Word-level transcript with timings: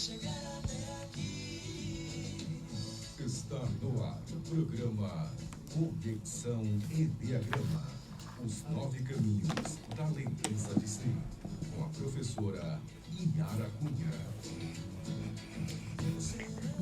Está 0.00 0.16
no 3.82 4.02
ar 4.02 4.18
o 4.32 4.40
programa 4.48 5.30
Conexão 5.74 6.62
Enneagrama. 6.90 7.86
Os 8.42 8.62
nove 8.70 9.02
caminhos 9.02 9.78
da 9.94 10.06
lembrança 10.06 10.80
de 10.80 10.88
si. 10.88 11.14
Com 11.76 11.84
a 11.84 11.88
professora 11.88 12.80
Inara 13.12 13.70
Cunha. 13.78 14.10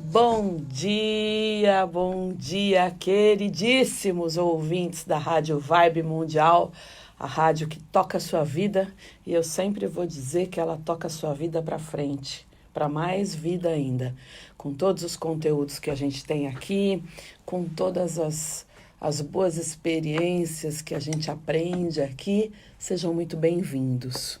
Bom 0.09 0.63
dia, 0.69 1.85
bom 1.85 2.31
dia, 2.33 2.89
queridíssimos 2.91 4.37
ouvintes 4.37 5.03
da 5.03 5.17
Rádio 5.17 5.59
Vibe 5.59 6.03
Mundial, 6.03 6.71
a 7.19 7.27
rádio 7.27 7.67
que 7.67 7.81
toca 7.81 8.17
a 8.17 8.21
sua 8.21 8.45
vida 8.45 8.87
e 9.25 9.33
eu 9.33 9.43
sempre 9.43 9.87
vou 9.87 10.05
dizer 10.05 10.47
que 10.47 10.57
ela 10.57 10.77
toca 10.85 11.07
a 11.07 11.09
sua 11.09 11.33
vida 11.33 11.61
para 11.61 11.77
frente, 11.77 12.47
para 12.79 12.87
mais 12.87 13.35
vida 13.35 13.67
ainda, 13.67 14.15
com 14.57 14.73
todos 14.73 15.03
os 15.03 15.17
conteúdos 15.17 15.79
que 15.79 15.91
a 15.91 15.95
gente 15.95 16.23
tem 16.23 16.47
aqui, 16.47 17.03
com 17.45 17.65
todas 17.65 18.17
as, 18.17 18.65
as 19.01 19.19
boas 19.19 19.57
experiências 19.57 20.81
que 20.81 20.95
a 20.95 20.99
gente 20.99 21.29
aprende 21.29 22.01
aqui, 22.01 22.53
sejam 22.77 23.13
muito 23.13 23.35
bem-vindos. 23.35 24.39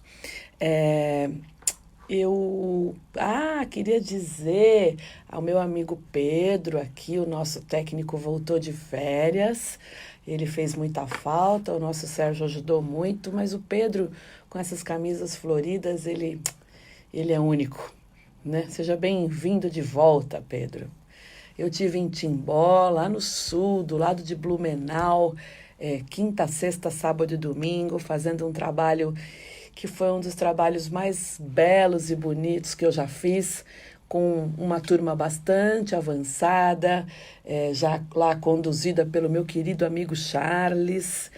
É, 0.57 1.29
eu 2.09 2.95
ah, 3.17 3.65
queria 3.69 3.99
dizer 3.99 4.95
ao 5.27 5.41
meu 5.41 5.59
amigo 5.59 6.01
Pedro 6.09 6.79
aqui, 6.79 7.19
o 7.19 7.27
nosso 7.27 7.59
técnico 7.63 8.15
voltou 8.15 8.57
de 8.57 8.71
férias. 8.71 9.77
Ele 10.25 10.45
fez 10.45 10.75
muita 10.75 11.05
falta, 11.05 11.73
o 11.73 11.79
nosso 11.79 12.07
Sérgio 12.07 12.45
ajudou 12.45 12.81
muito, 12.81 13.33
mas 13.33 13.53
o 13.53 13.59
Pedro 13.59 14.09
com 14.49 14.57
essas 14.57 14.81
camisas 14.81 15.35
floridas, 15.35 16.07
ele 16.07 16.39
ele 17.11 17.33
é 17.33 17.39
único, 17.39 17.91
né? 18.43 18.65
Seja 18.69 18.95
bem-vindo 18.95 19.69
de 19.69 19.81
volta, 19.81 20.43
Pedro. 20.47 20.89
Eu 21.57 21.69
tive 21.69 21.99
em 21.99 22.07
Timbó, 22.07 22.89
lá 22.89 23.09
no 23.09 23.19
sul, 23.19 23.83
do 23.83 23.97
lado 23.97 24.23
de 24.23 24.35
Blumenau, 24.35 25.35
é, 25.77 26.01
quinta, 26.09 26.47
sexta, 26.47 26.89
sábado 26.89 27.33
e 27.33 27.37
domingo, 27.37 27.99
fazendo 27.99 28.47
um 28.47 28.53
trabalho 28.53 29.13
que 29.75 29.87
foi 29.87 30.11
um 30.11 30.19
dos 30.19 30.35
trabalhos 30.35 30.89
mais 30.89 31.37
belos 31.39 32.09
e 32.09 32.15
bonitos 32.15 32.75
que 32.75 32.85
eu 32.85 32.91
já 32.91 33.07
fiz, 33.07 33.63
com 34.07 34.51
uma 34.57 34.79
turma 34.79 35.15
bastante 35.15 35.95
avançada, 35.95 37.05
é, 37.45 37.73
já 37.73 38.01
lá 38.15 38.35
conduzida 38.35 39.05
pelo 39.05 39.29
meu 39.29 39.45
querido 39.45 39.85
amigo 39.85 40.15
Charles. 40.15 41.31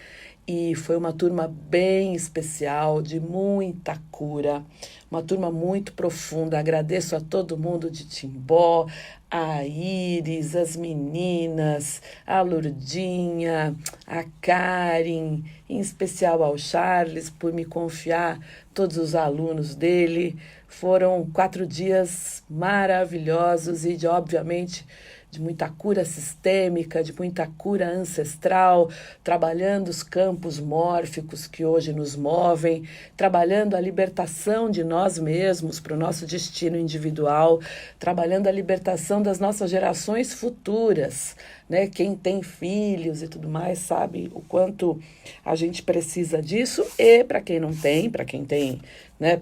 E 0.46 0.74
foi 0.74 0.96
uma 0.96 1.12
turma 1.12 1.46
bem 1.46 2.14
especial, 2.14 3.00
de 3.00 3.20
muita 3.20 3.96
cura, 4.10 4.64
uma 5.08 5.22
turma 5.22 5.52
muito 5.52 5.92
profunda. 5.92 6.58
Agradeço 6.58 7.14
a 7.14 7.20
todo 7.20 7.56
mundo 7.56 7.88
de 7.88 8.04
Timbó, 8.08 8.88
a 9.30 9.64
Iris, 9.64 10.56
as 10.56 10.74
meninas, 10.74 12.02
a 12.26 12.42
Lurdinha, 12.42 13.76
a 14.04 14.24
Karen, 14.40 15.44
em 15.68 15.78
especial 15.78 16.42
ao 16.42 16.58
Charles, 16.58 17.30
por 17.30 17.52
me 17.52 17.64
confiar 17.64 18.40
todos 18.74 18.96
os 18.96 19.14
alunos 19.14 19.76
dele. 19.76 20.36
Foram 20.66 21.24
quatro 21.32 21.64
dias 21.64 22.42
maravilhosos 22.50 23.84
e, 23.84 23.96
de, 23.96 24.08
obviamente, 24.08 24.84
de 25.32 25.40
muita 25.40 25.66
cura 25.70 26.04
sistêmica, 26.04 27.02
de 27.02 27.10
muita 27.10 27.46
cura 27.56 27.88
ancestral, 27.88 28.90
trabalhando 29.24 29.88
os 29.88 30.02
campos 30.02 30.60
mórficos 30.60 31.46
que 31.46 31.64
hoje 31.64 31.90
nos 31.90 32.14
movem, 32.14 32.86
trabalhando 33.16 33.74
a 33.74 33.80
libertação 33.80 34.70
de 34.70 34.84
nós 34.84 35.18
mesmos 35.18 35.80
para 35.80 35.94
o 35.94 35.96
nosso 35.96 36.26
destino 36.26 36.76
individual, 36.76 37.62
trabalhando 37.98 38.46
a 38.46 38.52
libertação 38.52 39.22
das 39.22 39.40
nossas 39.40 39.70
gerações 39.70 40.34
futuras. 40.34 41.34
Né? 41.66 41.86
Quem 41.86 42.14
tem 42.14 42.42
filhos 42.42 43.22
e 43.22 43.26
tudo 43.26 43.48
mais 43.48 43.78
sabe 43.78 44.30
o 44.34 44.42
quanto 44.42 45.00
a 45.42 45.56
gente 45.56 45.82
precisa 45.82 46.42
disso, 46.42 46.86
e 46.98 47.24
para 47.24 47.40
quem 47.40 47.58
não 47.58 47.74
tem, 47.74 48.10
para 48.10 48.26
quem 48.26 48.44
tem, 48.44 48.82
né? 49.18 49.40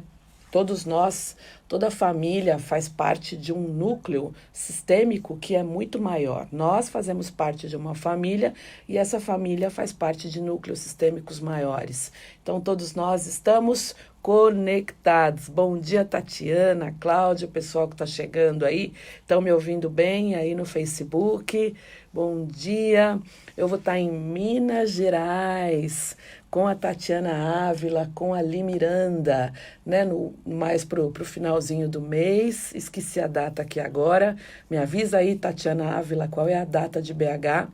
Todos 0.52 0.84
nós, 0.84 1.36
toda 1.70 1.88
família 1.88 2.58
faz 2.58 2.88
parte 2.88 3.36
de 3.36 3.52
um 3.52 3.60
núcleo 3.60 4.34
sistêmico 4.52 5.36
que 5.36 5.54
é 5.54 5.62
muito 5.62 6.02
maior. 6.02 6.48
Nós 6.50 6.88
fazemos 6.88 7.30
parte 7.30 7.68
de 7.68 7.76
uma 7.76 7.94
família 7.94 8.52
e 8.88 8.98
essa 8.98 9.20
família 9.20 9.70
faz 9.70 9.92
parte 9.92 10.28
de 10.28 10.40
núcleos 10.40 10.80
sistêmicos 10.80 11.38
maiores. 11.38 12.10
Então, 12.42 12.60
todos 12.60 12.96
nós 12.96 13.24
estamos 13.28 13.94
conectados. 14.20 15.48
Bom 15.48 15.78
dia, 15.78 16.04
Tatiana, 16.04 16.92
Cláudia, 16.98 17.46
o 17.46 17.50
pessoal 17.50 17.86
que 17.86 17.94
está 17.94 18.04
chegando 18.04 18.66
aí. 18.66 18.92
Estão 19.20 19.40
me 19.40 19.52
ouvindo 19.52 19.88
bem 19.88 20.34
aí 20.34 20.56
no 20.56 20.64
Facebook? 20.64 21.76
Bom 22.12 22.46
dia. 22.46 23.20
Eu 23.56 23.68
vou 23.68 23.78
estar 23.78 23.92
tá 23.92 23.98
em 23.98 24.10
Minas 24.10 24.90
Gerais 24.90 26.16
com 26.50 26.66
a 26.66 26.74
Tatiana 26.74 27.68
Ávila, 27.68 28.10
com 28.14 28.34
a 28.34 28.42
Li 28.42 28.62
Miranda, 28.62 29.52
né, 29.86 30.04
no, 30.04 30.34
mais 30.44 30.84
pro, 30.84 31.10
pro 31.12 31.24
finalzinho 31.24 31.88
do 31.88 32.00
mês. 32.00 32.74
Esqueci 32.74 33.20
a 33.20 33.26
data 33.26 33.62
aqui 33.62 33.78
agora. 33.78 34.36
Me 34.68 34.76
avisa 34.76 35.18
aí, 35.18 35.36
Tatiana 35.36 35.96
Ávila, 35.96 36.26
qual 36.26 36.48
é 36.48 36.56
a 36.56 36.64
data 36.64 37.00
de 37.00 37.14
BH 37.14 37.68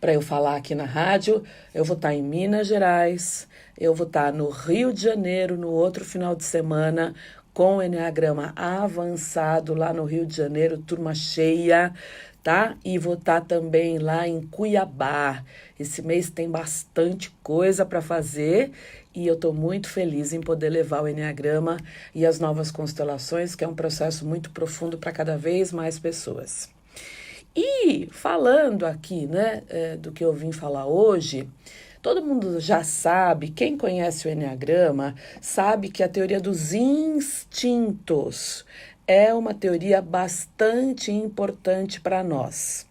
para 0.00 0.12
eu 0.12 0.22
falar 0.22 0.56
aqui 0.56 0.74
na 0.74 0.84
rádio. 0.84 1.42
Eu 1.74 1.84
vou 1.84 1.96
estar 1.96 2.08
tá 2.08 2.14
em 2.14 2.22
Minas 2.22 2.66
Gerais, 2.66 3.46
eu 3.78 3.94
vou 3.94 4.06
estar 4.06 4.26
tá 4.26 4.32
no 4.32 4.48
Rio 4.48 4.92
de 4.92 5.02
Janeiro 5.02 5.56
no 5.56 5.70
outro 5.70 6.04
final 6.04 6.34
de 6.34 6.44
semana 6.44 7.14
com 7.54 7.76
o 7.76 7.82
Enneagrama 7.82 8.52
avançado 8.56 9.74
lá 9.74 9.92
no 9.92 10.04
Rio 10.04 10.26
de 10.26 10.36
Janeiro, 10.36 10.76
turma 10.78 11.14
cheia 11.14 11.94
tá? 12.44 12.76
E 12.84 12.98
vou 12.98 13.14
estar 13.14 13.40
tá 13.40 13.46
também 13.46 13.98
lá 13.98 14.28
em 14.28 14.42
Cuiabá. 14.42 15.42
Esse 15.80 16.02
mês 16.02 16.28
tem 16.28 16.48
bastante 16.48 17.30
coisa 17.42 17.86
para 17.86 18.02
fazer 18.02 18.70
e 19.14 19.26
eu 19.26 19.34
estou 19.34 19.54
muito 19.54 19.88
feliz 19.88 20.34
em 20.34 20.40
poder 20.40 20.68
levar 20.68 21.02
o 21.02 21.08
Enneagrama 21.08 21.78
e 22.14 22.26
as 22.26 22.38
novas 22.38 22.70
constelações, 22.70 23.54
que 23.54 23.64
é 23.64 23.68
um 23.68 23.74
processo 23.74 24.26
muito 24.26 24.50
profundo 24.50 24.98
para 24.98 25.10
cada 25.10 25.38
vez 25.38 25.72
mais 25.72 25.98
pessoas. 25.98 26.68
E 27.56 28.08
falando 28.12 28.84
aqui, 28.84 29.26
né, 29.26 29.62
é, 29.68 29.96
do 29.96 30.12
que 30.12 30.22
eu 30.22 30.32
vim 30.32 30.52
falar 30.52 30.86
hoje, 30.86 31.48
Todo 32.04 32.22
mundo 32.22 32.60
já 32.60 32.84
sabe, 32.84 33.48
quem 33.48 33.78
conhece 33.78 34.28
o 34.28 34.30
Enneagrama, 34.30 35.14
sabe 35.40 35.88
que 35.88 36.02
a 36.02 36.08
teoria 36.08 36.38
dos 36.38 36.74
instintos 36.74 38.62
é 39.06 39.32
uma 39.34 39.52
teoria 39.52 40.00
bastante 40.00 41.12
importante 41.12 42.00
para 42.00 42.22
nós. 42.22 42.86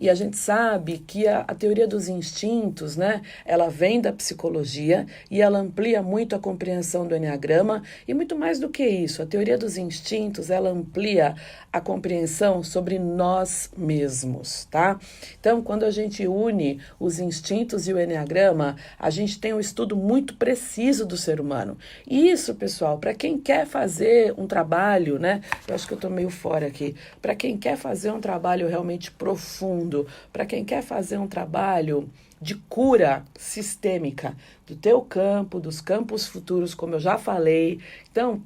E 0.00 0.08
a 0.08 0.14
gente 0.14 0.38
sabe 0.38 0.98
que 0.98 1.28
a, 1.28 1.40
a, 1.40 1.54
teoria 1.54 1.86
dos 1.86 2.08
instintos, 2.08 2.96
né, 2.96 3.20
ela 3.44 3.68
vem 3.68 4.00
da 4.00 4.10
psicologia 4.10 5.06
e 5.30 5.42
ela 5.42 5.58
amplia 5.58 6.02
muito 6.02 6.34
a 6.34 6.38
compreensão 6.38 7.06
do 7.06 7.14
Enneagrama 7.14 7.82
e 8.08 8.14
muito 8.14 8.34
mais 8.34 8.58
do 8.58 8.70
que 8.70 8.86
isso, 8.86 9.20
a 9.20 9.26
teoria 9.26 9.58
dos 9.58 9.76
instintos, 9.76 10.48
ela 10.48 10.70
amplia 10.70 11.34
a 11.72 11.80
compreensão 11.80 12.62
sobre 12.62 12.98
nós 12.98 13.70
mesmos, 13.76 14.66
tá? 14.70 14.98
Então, 15.38 15.62
quando 15.62 15.84
a 15.84 15.90
gente 15.90 16.26
une 16.26 16.80
os 16.98 17.18
instintos 17.18 17.86
e 17.86 17.92
o 17.92 18.00
Enneagrama, 18.00 18.76
a 18.98 19.10
gente 19.10 19.38
tem 19.38 19.52
um 19.52 19.60
estudo 19.60 19.94
muito 19.94 20.34
preciso 20.34 21.06
do 21.06 21.16
ser 21.16 21.40
humano. 21.40 21.76
E 22.08 22.30
isso, 22.30 22.54
pessoal, 22.54 22.98
para 22.98 23.14
quem 23.14 23.38
quer 23.38 23.66
fazer 23.66 24.34
um 24.36 24.46
trabalho, 24.46 25.18
né, 25.18 25.42
eu 25.68 25.74
acho 25.74 25.86
que 25.86 25.92
eu 25.92 25.96
estou 25.96 26.10
meio 26.10 26.30
fora 26.30 26.66
aqui, 26.66 26.96
para 27.20 27.34
quem 27.34 27.56
quer 27.56 27.76
fazer 27.76 28.10
um 28.10 28.20
trabalho 28.20 28.66
realmente 28.66 29.10
profundo, 29.10 29.89
mundo, 29.90 30.06
para 30.32 30.46
quem 30.46 30.64
quer 30.64 30.82
fazer 30.82 31.18
um 31.18 31.26
trabalho 31.26 32.08
de 32.40 32.54
cura 32.54 33.24
sistêmica 33.36 34.34
do 34.66 34.76
teu 34.76 35.02
campo, 35.02 35.60
dos 35.60 35.80
campos 35.80 36.26
futuros, 36.26 36.74
como 36.74 36.94
eu 36.94 37.00
já 37.00 37.18
falei. 37.18 37.80
Então, 38.10 38.40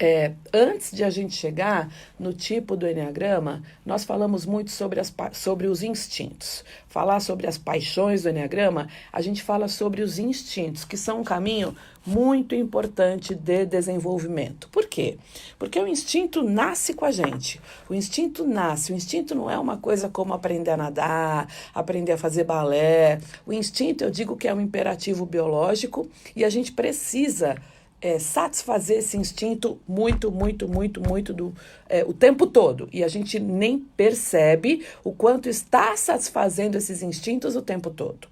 é, 0.00 0.32
antes 0.50 0.92
de 0.92 1.04
a 1.04 1.10
gente 1.10 1.36
chegar 1.36 1.92
no 2.18 2.32
tipo 2.32 2.74
do 2.74 2.88
Enneagrama, 2.88 3.62
nós 3.84 4.02
falamos 4.02 4.46
muito 4.46 4.70
sobre, 4.70 4.98
as, 4.98 5.12
sobre 5.34 5.66
os 5.66 5.82
instintos. 5.82 6.64
Falar 6.88 7.20
sobre 7.20 7.46
as 7.46 7.58
paixões 7.58 8.22
do 8.22 8.30
Enneagrama, 8.30 8.88
a 9.12 9.20
gente 9.20 9.42
fala 9.42 9.68
sobre 9.68 10.00
os 10.00 10.18
instintos, 10.18 10.86
que 10.86 10.96
são 10.96 11.20
um 11.20 11.24
caminho 11.24 11.76
muito 12.04 12.54
importante 12.54 13.34
de 13.34 13.66
desenvolvimento. 13.66 14.70
Por 14.70 14.86
quê? 14.86 15.18
Porque 15.58 15.78
o 15.78 15.86
instinto 15.86 16.42
nasce 16.42 16.94
com 16.94 17.04
a 17.04 17.10
gente. 17.10 17.60
O 17.86 17.94
instinto 17.94 18.46
nasce. 18.46 18.94
O 18.94 18.96
instinto 18.96 19.34
não 19.34 19.50
é 19.50 19.58
uma 19.58 19.76
coisa 19.76 20.08
como 20.08 20.32
aprender 20.32 20.70
a 20.70 20.78
nadar, 20.78 21.46
aprender 21.74 22.12
a 22.12 22.18
fazer 22.18 22.44
balé. 22.44 23.20
O 23.46 23.52
instinto, 23.52 24.02
eu 24.02 24.10
digo 24.10 24.34
que 24.34 24.48
é 24.48 24.54
um 24.54 24.62
imperativo 24.62 25.26
biológico 25.26 26.08
e 26.34 26.42
a 26.42 26.48
gente 26.48 26.72
precisa 26.72 27.56
é, 28.00 28.18
satisfazer 28.18 28.98
esse 28.98 29.16
instinto 29.16 29.78
muito, 29.86 30.30
muito, 30.30 30.68
muito, 30.68 31.00
muito 31.00 31.32
do, 31.32 31.54
é, 31.88 32.04
o 32.04 32.12
tempo 32.12 32.46
todo. 32.46 32.88
E 32.92 33.04
a 33.04 33.08
gente 33.08 33.38
nem 33.38 33.78
percebe 33.78 34.84
o 35.04 35.12
quanto 35.12 35.48
está 35.48 35.96
satisfazendo 35.96 36.76
esses 36.76 37.02
instintos 37.02 37.56
o 37.56 37.62
tempo 37.62 37.90
todo. 37.90 38.28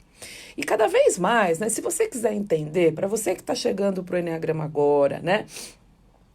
E 0.57 0.65
cada 0.65 0.89
vez 0.89 1.19
mais, 1.19 1.61
né? 1.61 1.69
Se 1.69 1.81
você 1.81 2.09
quiser 2.09 2.33
entender, 2.33 2.93
para 2.93 3.07
você 3.07 3.33
que 3.35 3.41
está 3.41 3.55
chegando 3.55 4.03
para 4.03 4.17
o 4.17 4.19
Enneagrama 4.19 4.65
agora, 4.65 5.21
né? 5.21 5.47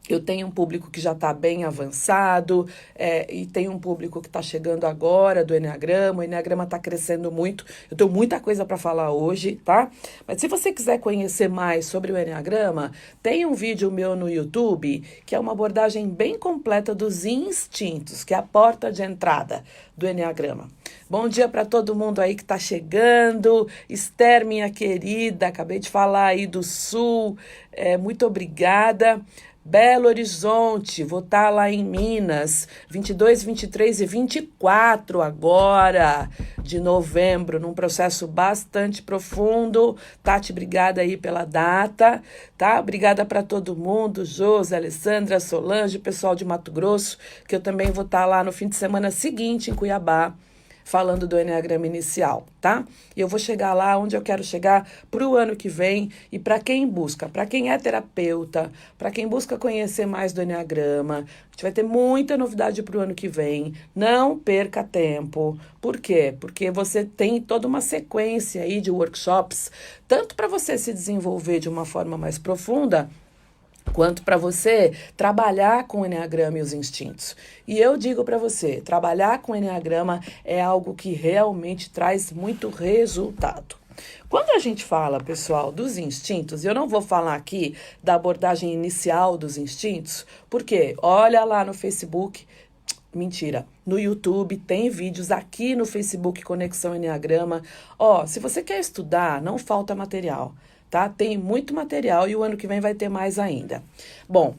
Eu 0.09 0.19
tenho 0.19 0.47
um 0.47 0.51
público 0.51 0.91
que 0.91 0.99
já 0.99 1.13
está 1.13 1.33
bem 1.33 1.63
avançado 1.63 2.67
é, 2.93 3.33
e 3.33 3.45
tem 3.45 3.69
um 3.69 3.79
público 3.79 4.21
que 4.21 4.27
está 4.27 4.41
chegando 4.41 4.85
agora 4.85 5.45
do 5.45 5.55
Enneagrama. 5.55 6.19
O 6.19 6.23
Enneagrama 6.23 6.65
está 6.65 6.77
crescendo 6.77 7.31
muito. 7.31 7.65
Eu 7.89 7.95
tenho 7.95 8.09
muita 8.09 8.39
coisa 8.39 8.65
para 8.65 8.77
falar 8.77 9.11
hoje, 9.11 9.59
tá? 9.63 9.89
Mas 10.27 10.41
se 10.41 10.47
você 10.49 10.73
quiser 10.73 10.99
conhecer 10.99 11.47
mais 11.47 11.85
sobre 11.85 12.11
o 12.11 12.17
Enneagrama, 12.17 12.91
tem 13.21 13.45
um 13.45 13.53
vídeo 13.53 13.89
meu 13.89 14.13
no 14.13 14.29
YouTube 14.29 15.03
que 15.25 15.35
é 15.35 15.39
uma 15.39 15.53
abordagem 15.53 16.09
bem 16.09 16.37
completa 16.37 16.93
dos 16.93 17.23
instintos, 17.23 18.25
que 18.25 18.33
é 18.33 18.37
a 18.37 18.41
porta 18.41 18.91
de 18.91 19.03
entrada 19.03 19.63
do 19.95 20.05
Enneagrama. 20.05 20.67
Bom 21.09 21.29
dia 21.29 21.47
para 21.47 21.63
todo 21.63 21.95
mundo 21.95 22.19
aí 22.19 22.35
que 22.35 22.41
está 22.41 22.57
chegando. 22.57 23.69
Esther, 23.87 24.45
minha 24.45 24.69
querida, 24.69 25.47
acabei 25.47 25.79
de 25.79 25.89
falar 25.89 26.25
aí 26.27 26.47
do 26.47 26.63
Sul. 26.63 27.37
É, 27.71 27.97
muito 27.97 28.25
obrigada. 28.25 29.21
Belo 29.65 30.09
Horizonte, 30.09 31.05
vou 31.05 31.19
estar 31.19 31.45
tá 31.45 31.49
lá 31.49 31.71
em 31.71 31.85
Minas, 31.85 32.67
22, 32.89 33.43
23 33.43 34.01
e 34.01 34.05
24 34.05 35.21
agora 35.21 36.29
de 36.61 36.81
novembro, 36.81 37.61
num 37.61 37.73
processo 37.73 38.27
bastante 38.27 39.01
profundo. 39.01 39.95
Tati, 40.21 40.51
obrigada 40.51 40.99
aí 40.99 41.15
pela 41.15 41.45
data, 41.45 42.21
tá? 42.57 42.77
Obrigada 42.77 43.25
para 43.25 43.41
todo 43.41 43.73
mundo, 43.73 44.25
Josi, 44.25 44.75
Alessandra, 44.75 45.39
Solange, 45.39 45.97
pessoal 45.97 46.35
de 46.35 46.43
Mato 46.43 46.69
Grosso, 46.69 47.17
que 47.47 47.55
eu 47.55 47.61
também 47.61 47.89
vou 47.89 48.03
estar 48.03 48.21
tá 48.21 48.25
lá 48.25 48.43
no 48.43 48.51
fim 48.51 48.67
de 48.67 48.75
semana 48.75 49.11
seguinte 49.11 49.71
em 49.71 49.75
Cuiabá 49.75 50.35
falando 50.83 51.27
do 51.27 51.39
Enneagrama 51.39 51.87
inicial, 51.87 52.45
tá? 52.59 52.85
E 53.15 53.21
eu 53.21 53.27
vou 53.27 53.39
chegar 53.39 53.73
lá 53.73 53.97
onde 53.97 54.15
eu 54.15 54.21
quero 54.21 54.43
chegar 54.43 54.87
para 55.09 55.27
o 55.27 55.35
ano 55.35 55.55
que 55.55 55.69
vem 55.69 56.11
e 56.31 56.39
para 56.39 56.59
quem 56.59 56.87
busca, 56.87 57.27
para 57.29 57.45
quem 57.45 57.71
é 57.71 57.77
terapeuta, 57.77 58.71
para 58.97 59.11
quem 59.11 59.27
busca 59.27 59.57
conhecer 59.57 60.05
mais 60.05 60.33
do 60.33 60.41
Enneagrama. 60.41 61.19
A 61.19 61.51
gente 61.51 61.61
vai 61.61 61.71
ter 61.71 61.83
muita 61.83 62.37
novidade 62.37 62.81
para 62.81 62.97
o 62.97 63.01
ano 63.01 63.13
que 63.13 63.27
vem. 63.27 63.73
Não 63.95 64.37
perca 64.37 64.83
tempo. 64.83 65.57
Por 65.79 65.99
quê? 65.99 66.35
Porque 66.39 66.71
você 66.71 67.03
tem 67.03 67.41
toda 67.41 67.67
uma 67.67 67.81
sequência 67.81 68.63
aí 68.63 68.81
de 68.81 68.89
workshops, 68.89 69.71
tanto 70.07 70.35
para 70.35 70.47
você 70.47 70.77
se 70.77 70.93
desenvolver 70.93 71.59
de 71.59 71.69
uma 71.69 71.85
forma 71.85 72.17
mais 72.17 72.37
profunda, 72.37 73.09
quanto 73.91 74.23
para 74.23 74.37
você 74.37 74.93
trabalhar 75.17 75.85
com 75.87 76.01
o 76.01 76.05
Enneagrama 76.05 76.57
e 76.57 76.61
os 76.61 76.73
instintos. 76.73 77.35
E 77.67 77.79
eu 77.79 77.97
digo 77.97 78.23
para 78.23 78.37
você, 78.37 78.81
trabalhar 78.81 79.41
com 79.41 79.51
o 79.51 79.55
Enneagrama 79.55 80.21
é 80.43 80.61
algo 80.61 80.93
que 80.93 81.13
realmente 81.13 81.89
traz 81.89 82.31
muito 82.31 82.69
resultado. 82.69 83.75
Quando 84.27 84.49
a 84.49 84.59
gente 84.59 84.83
fala, 84.83 85.23
pessoal, 85.23 85.71
dos 85.71 85.97
instintos, 85.97 86.65
eu 86.65 86.73
não 86.73 86.87
vou 86.87 87.01
falar 87.01 87.35
aqui 87.35 87.75
da 88.01 88.15
abordagem 88.15 88.73
inicial 88.73 89.37
dos 89.37 89.57
instintos, 89.57 90.25
porque 90.49 90.95
olha 91.01 91.43
lá 91.43 91.63
no 91.63 91.73
Facebook, 91.73 92.45
mentira, 93.13 93.67
no 93.85 93.99
YouTube 93.99 94.57
tem 94.57 94.89
vídeos 94.89 95.29
aqui 95.29 95.75
no 95.75 95.85
Facebook 95.85 96.41
Conexão 96.41 96.95
Enneagrama. 96.95 97.61
Ó, 97.99 98.25
se 98.25 98.39
você 98.39 98.63
quer 98.63 98.79
estudar, 98.79 99.41
não 99.41 99.59
falta 99.59 99.93
material 99.93 100.55
tá? 100.93 101.09
Tem 101.09 101.39
muito 101.39 101.73
material 101.73 102.29
e 102.29 102.35
o 102.35 102.43
ano 102.43 102.55
que 102.55 102.67
vem 102.67 102.79
vai 102.79 102.93
ter 102.93 103.09
mais 103.09 103.39
ainda. 103.39 103.81
Bom, 104.29 104.55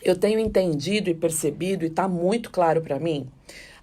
eu 0.00 0.14
tenho 0.14 0.38
entendido 0.38 1.10
e 1.10 1.14
percebido, 1.14 1.84
e 1.84 1.88
está 1.88 2.06
muito 2.06 2.48
claro 2.48 2.80
para 2.80 3.00
mim, 3.00 3.28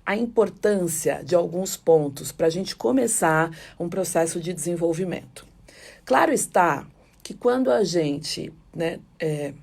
a 0.05 0.15
importância 0.15 1.21
de 1.21 1.35
alguns 1.35 1.75
pontos 1.75 2.31
para 2.31 2.47
a 2.47 2.49
gente 2.49 2.77
começar 2.77 3.51
um 3.77 3.89
processo 3.89 4.39
de 4.39 4.53
desenvolvimento. 4.53 5.45
Claro 6.05 6.31
está 6.31 6.87
que 7.21 7.33
quando 7.33 7.69
a 7.69 7.83
gente 7.83 8.53
né, 8.73 9.01
é, 9.19 9.53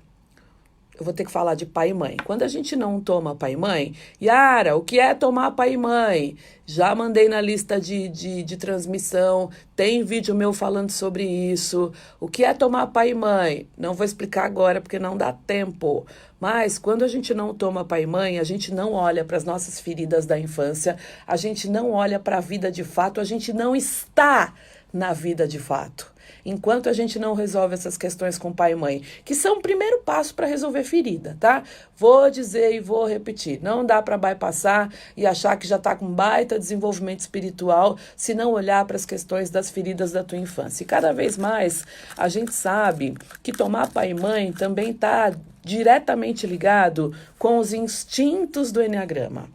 eu 0.99 1.05
vou 1.05 1.13
ter 1.13 1.23
que 1.23 1.31
falar 1.31 1.53
de 1.55 1.65
pai 1.65 1.89
e 1.89 1.93
mãe. 1.93 2.17
Quando 2.25 2.43
a 2.43 2.47
gente 2.47 2.75
não 2.75 2.99
toma 2.99 3.35
pai 3.35 3.53
e 3.53 3.57
mãe, 3.57 3.93
Yara, 4.21 4.75
o 4.75 4.81
que 4.81 4.99
é 4.99 5.13
tomar 5.13 5.51
pai 5.51 5.73
e 5.73 5.77
mãe? 5.77 6.35
Já 6.65 6.93
mandei 6.95 7.29
na 7.29 7.39
lista 7.39 7.79
de, 7.79 8.09
de, 8.09 8.43
de 8.43 8.57
transmissão, 8.57 9.49
tem 9.75 10.03
vídeo 10.03 10.33
meu 10.33 10.51
falando 10.51 10.91
sobre 10.91 11.23
isso. 11.23 11.93
O 12.19 12.27
que 12.27 12.43
é 12.43 12.53
tomar 12.53 12.87
pai 12.87 13.11
e 13.11 13.13
mãe? 13.13 13.69
Não 13.77 13.93
vou 13.93 14.03
explicar 14.05 14.45
agora 14.45 14.81
porque 14.81 14.97
não 14.97 15.15
dá 15.15 15.31
tempo. 15.31 16.05
Mas 16.39 16.77
quando 16.79 17.03
a 17.03 17.07
gente 17.07 17.33
não 17.33 17.53
toma 17.53 17.85
pai 17.85 18.03
e 18.03 18.07
mãe, 18.07 18.39
a 18.39 18.43
gente 18.43 18.73
não 18.73 18.93
olha 18.93 19.23
para 19.23 19.37
as 19.37 19.43
nossas 19.43 19.79
feridas 19.79 20.25
da 20.25 20.39
infância, 20.39 20.97
a 21.25 21.37
gente 21.37 21.69
não 21.69 21.91
olha 21.91 22.19
para 22.19 22.37
a 22.37 22.41
vida 22.41 22.71
de 22.71 22.83
fato, 22.83 23.21
a 23.21 23.23
gente 23.23 23.53
não 23.53 23.75
está 23.75 24.53
na 24.91 25.13
vida 25.13 25.47
de 25.47 25.59
fato 25.59 26.16
enquanto 26.47 26.87
a 26.87 26.93
gente 26.93 27.19
não 27.19 27.33
resolve 27.33 27.73
essas 27.73 27.97
questões 27.97 28.37
com 28.37 28.53
pai 28.53 28.71
e 28.71 28.75
mãe, 28.75 29.01
que 29.25 29.35
são 29.35 29.57
o 29.57 29.61
primeiro 29.61 29.99
passo 29.99 30.33
para 30.33 30.47
resolver 30.47 30.85
ferida, 30.85 31.35
tá? 31.37 31.61
Vou 31.97 32.31
dizer 32.31 32.73
e 32.73 32.79
vou 32.79 33.05
repetir: 33.05 33.59
não 33.61 33.85
dá 33.85 34.01
para 34.01 34.17
bypassar 34.17 34.89
e 35.15 35.25
achar 35.25 35.57
que 35.57 35.67
já 35.67 35.75
está 35.75 35.93
com 35.93 36.07
baita 36.07 36.57
desenvolvimento 36.57 37.19
espiritual 37.19 37.97
se 38.15 38.33
não 38.33 38.53
olhar 38.53 38.85
para 38.85 38.95
as 38.95 39.05
questões 39.05 39.49
das 39.49 39.69
feridas 39.69 40.13
da 40.13 40.23
tua 40.23 40.37
infância. 40.37 40.83
E 40.83 40.87
cada 40.87 41.11
vez 41.11 41.37
mais 41.37 41.85
a 42.17 42.29
gente 42.29 42.53
sabe 42.53 43.15
que 43.43 43.51
tomar 43.51 43.91
pai 43.91 44.11
e 44.11 44.13
mãe 44.13 44.53
também 44.53 44.91
está 44.91 45.33
diretamente 45.65 46.47
ligado 46.47 47.13
com 47.37 47.57
os 47.57 47.73
instintos 47.73 48.71
do 48.71 48.81
Enneagrama. 48.81 49.49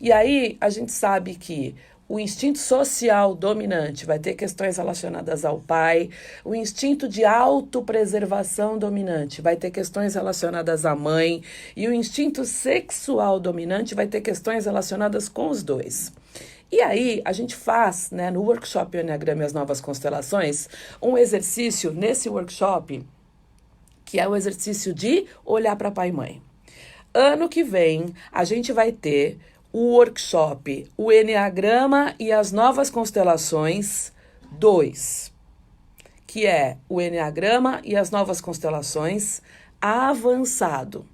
E 0.00 0.10
aí 0.10 0.56
a 0.62 0.70
gente 0.70 0.92
sabe 0.92 1.34
que 1.34 1.74
o 2.08 2.18
instinto 2.18 2.58
social 2.58 3.34
dominante 3.34 4.06
vai 4.06 4.18
ter 4.18 4.32
questões 4.32 4.78
relacionadas 4.78 5.44
ao 5.44 5.60
pai. 5.60 6.08
O 6.42 6.54
instinto 6.54 7.06
de 7.06 7.22
autopreservação 7.22 8.78
dominante 8.78 9.42
vai 9.42 9.56
ter 9.56 9.70
questões 9.70 10.14
relacionadas 10.14 10.86
à 10.86 10.96
mãe. 10.96 11.42
E 11.76 11.86
o 11.86 11.92
instinto 11.92 12.46
sexual 12.46 13.38
dominante 13.38 13.94
vai 13.94 14.06
ter 14.06 14.22
questões 14.22 14.64
relacionadas 14.64 15.28
com 15.28 15.50
os 15.50 15.62
dois. 15.62 16.10
E 16.72 16.80
aí, 16.80 17.20
a 17.26 17.32
gente 17.32 17.54
faz, 17.54 18.10
né, 18.10 18.30
no 18.30 18.42
workshop 18.42 18.96
Enneagrama 18.96 19.42
e 19.42 19.46
as 19.46 19.52
Novas 19.52 19.80
Constelações, 19.80 20.66
um 21.02 21.16
exercício 21.16 21.92
nesse 21.92 22.30
workshop, 22.30 23.04
que 24.04 24.18
é 24.18 24.26
o 24.26 24.34
exercício 24.34 24.94
de 24.94 25.26
olhar 25.44 25.76
para 25.76 25.90
pai 25.90 26.08
e 26.08 26.12
mãe. 26.12 26.42
Ano 27.12 27.48
que 27.48 27.62
vem, 27.62 28.14
a 28.32 28.44
gente 28.44 28.72
vai 28.72 28.92
ter 28.92 29.38
o 29.80 29.92
workshop 29.92 30.90
O 30.96 31.12
Enneagrama 31.12 32.12
e 32.18 32.32
as 32.32 32.50
Novas 32.50 32.90
Constelações 32.90 34.12
2, 34.50 35.32
que 36.26 36.48
é 36.48 36.78
o 36.88 37.00
Enneagrama 37.00 37.80
e 37.84 37.94
as 37.94 38.10
Novas 38.10 38.40
Constelações 38.40 39.40
avançado. 39.80 41.06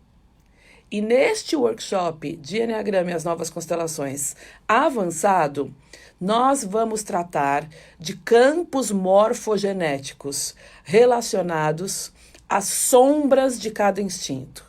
E 0.90 1.02
neste 1.02 1.54
workshop 1.54 2.36
de 2.36 2.62
Enneagrama 2.62 3.10
e 3.10 3.12
as 3.12 3.22
Novas 3.22 3.50
Constelações 3.50 4.34
avançado, 4.66 5.70
nós 6.18 6.64
vamos 6.64 7.02
tratar 7.02 7.68
de 7.98 8.16
campos 8.16 8.90
morfogenéticos 8.90 10.54
relacionados 10.84 12.14
às 12.48 12.64
sombras 12.64 13.60
de 13.60 13.70
cada 13.70 14.00
instinto. 14.00 14.64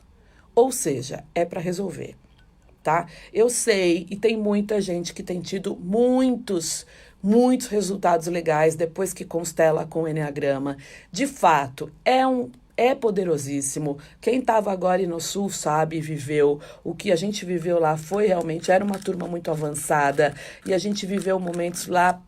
Ou 0.54 0.70
seja, 0.70 1.24
é 1.34 1.46
para 1.46 1.62
resolver 1.62 2.18
tá? 2.86 3.08
Eu 3.34 3.50
sei, 3.50 4.06
e 4.12 4.16
tem 4.16 4.38
muita 4.38 4.80
gente 4.80 5.12
que 5.12 5.24
tem 5.24 5.42
tido 5.42 5.76
muitos, 5.76 6.86
muitos 7.22 7.66
resultados 7.66 8.28
legais 8.28 8.76
depois 8.76 9.12
que 9.12 9.26
constela 9.26 9.88
com 9.88 10.04
o 10.04 10.08
Enneagrama. 10.08 10.78
De 11.12 11.26
fato, 11.26 11.92
é 12.06 12.26
um 12.28 12.52
é 12.78 12.94
poderosíssimo. 12.94 13.98
Quem 14.20 14.40
estava 14.40 14.72
agora 14.72 15.02
no 15.08 15.20
Sul 15.20 15.50
sabe, 15.50 16.02
viveu. 16.02 16.60
O 16.84 16.94
que 16.94 17.12
a 17.12 17.16
gente 17.16 17.46
viveu 17.46 17.80
lá 17.80 17.98
foi 17.98 18.28
realmente, 18.28 18.70
era 18.70 18.84
uma 18.84 19.00
turma 19.00 19.28
muito 19.28 19.50
avançada 19.50 20.34
e 20.66 20.74
a 20.74 20.78
gente 20.78 21.06
viveu 21.06 21.40
momentos 21.40 21.88
lá 21.88 22.22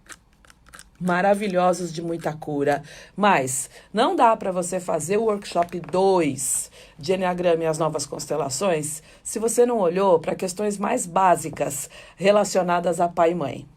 maravilhosos 0.99 1.93
de 1.93 2.01
muita 2.01 2.33
cura. 2.33 2.83
Mas 3.15 3.69
não 3.93 4.15
dá 4.15 4.35
para 4.35 4.51
você 4.51 4.79
fazer 4.79 5.17
o 5.17 5.25
workshop 5.25 5.79
2 5.79 6.71
de 6.97 7.13
Enneagrama 7.13 7.63
e 7.63 7.67
as 7.67 7.77
novas 7.77 8.05
constelações 8.05 9.01
se 9.23 9.39
você 9.39 9.65
não 9.65 9.79
olhou 9.79 10.19
para 10.19 10.35
questões 10.35 10.77
mais 10.77 11.05
básicas 11.05 11.89
relacionadas 12.15 12.99
a 12.99 13.07
pai 13.07 13.31
e 13.31 13.35
mãe. 13.35 13.67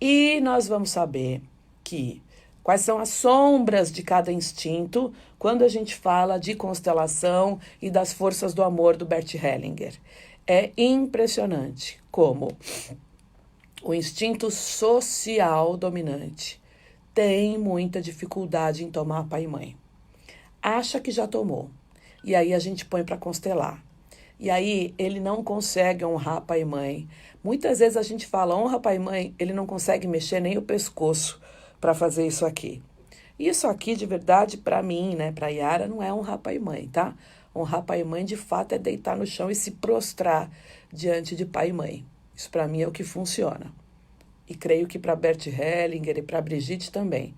E 0.00 0.40
nós 0.40 0.66
vamos 0.66 0.90
saber 0.90 1.42
que 1.82 2.22
quais 2.62 2.80
são 2.80 2.98
as 2.98 3.10
sombras 3.10 3.92
de 3.92 4.02
cada 4.02 4.32
instinto 4.32 5.12
quando 5.38 5.62
a 5.62 5.68
gente 5.68 5.94
fala 5.94 6.38
de 6.38 6.54
constelação 6.54 7.60
e 7.80 7.90
das 7.90 8.12
forças 8.12 8.54
do 8.54 8.62
amor 8.62 8.96
do 8.96 9.04
Bert 9.04 9.34
Hellinger. 9.34 9.94
É 10.46 10.70
impressionante 10.76 12.02
como 12.10 12.48
o 13.86 13.92
instinto 13.92 14.50
social 14.50 15.76
dominante 15.76 16.58
tem 17.12 17.58
muita 17.58 18.00
dificuldade 18.00 18.82
em 18.82 18.90
tomar 18.90 19.24
pai 19.24 19.44
e 19.44 19.46
mãe. 19.46 19.76
Acha 20.62 20.98
que 20.98 21.10
já 21.10 21.28
tomou. 21.28 21.68
E 22.24 22.34
aí 22.34 22.54
a 22.54 22.58
gente 22.58 22.86
põe 22.86 23.04
para 23.04 23.18
constelar. 23.18 23.84
E 24.40 24.48
aí 24.48 24.94
ele 24.96 25.20
não 25.20 25.44
consegue 25.44 26.02
honrar 26.02 26.40
pai 26.40 26.62
e 26.62 26.64
mãe. 26.64 27.06
Muitas 27.42 27.80
vezes 27.80 27.98
a 27.98 28.02
gente 28.02 28.26
fala 28.26 28.56
honra 28.56 28.80
pai 28.80 28.96
e 28.96 28.98
mãe, 28.98 29.34
ele 29.38 29.52
não 29.52 29.66
consegue 29.66 30.08
mexer 30.08 30.40
nem 30.40 30.56
o 30.56 30.62
pescoço 30.62 31.38
para 31.78 31.92
fazer 31.92 32.26
isso 32.26 32.46
aqui. 32.46 32.82
Isso 33.38 33.66
aqui 33.66 33.94
de 33.94 34.06
verdade 34.06 34.56
para 34.56 34.82
mim, 34.82 35.14
né, 35.14 35.30
para 35.30 35.48
Yara 35.48 35.86
não 35.86 36.02
é 36.02 36.10
honrar 36.10 36.38
pai 36.38 36.56
e 36.56 36.58
mãe, 36.58 36.88
tá? 36.90 37.14
Honrar 37.54 37.82
pai 37.82 38.00
e 38.00 38.04
mãe, 38.04 38.24
de 38.24 38.36
fato, 38.36 38.72
é 38.72 38.78
deitar 38.78 39.14
no 39.14 39.26
chão 39.26 39.50
e 39.50 39.54
se 39.54 39.72
prostrar 39.72 40.50
diante 40.90 41.36
de 41.36 41.44
pai 41.44 41.68
e 41.68 41.72
mãe. 41.74 42.13
Isso 42.36 42.50
para 42.50 42.66
mim 42.66 42.82
é 42.82 42.88
o 42.88 42.92
que 42.92 43.04
funciona. 43.04 43.72
E 44.48 44.54
creio 44.54 44.86
que 44.86 44.98
para 44.98 45.16
Bert 45.16 45.46
Hellinger 45.46 46.18
e 46.18 46.22
para 46.22 46.40
Brigitte 46.40 46.90
também. 46.90 47.34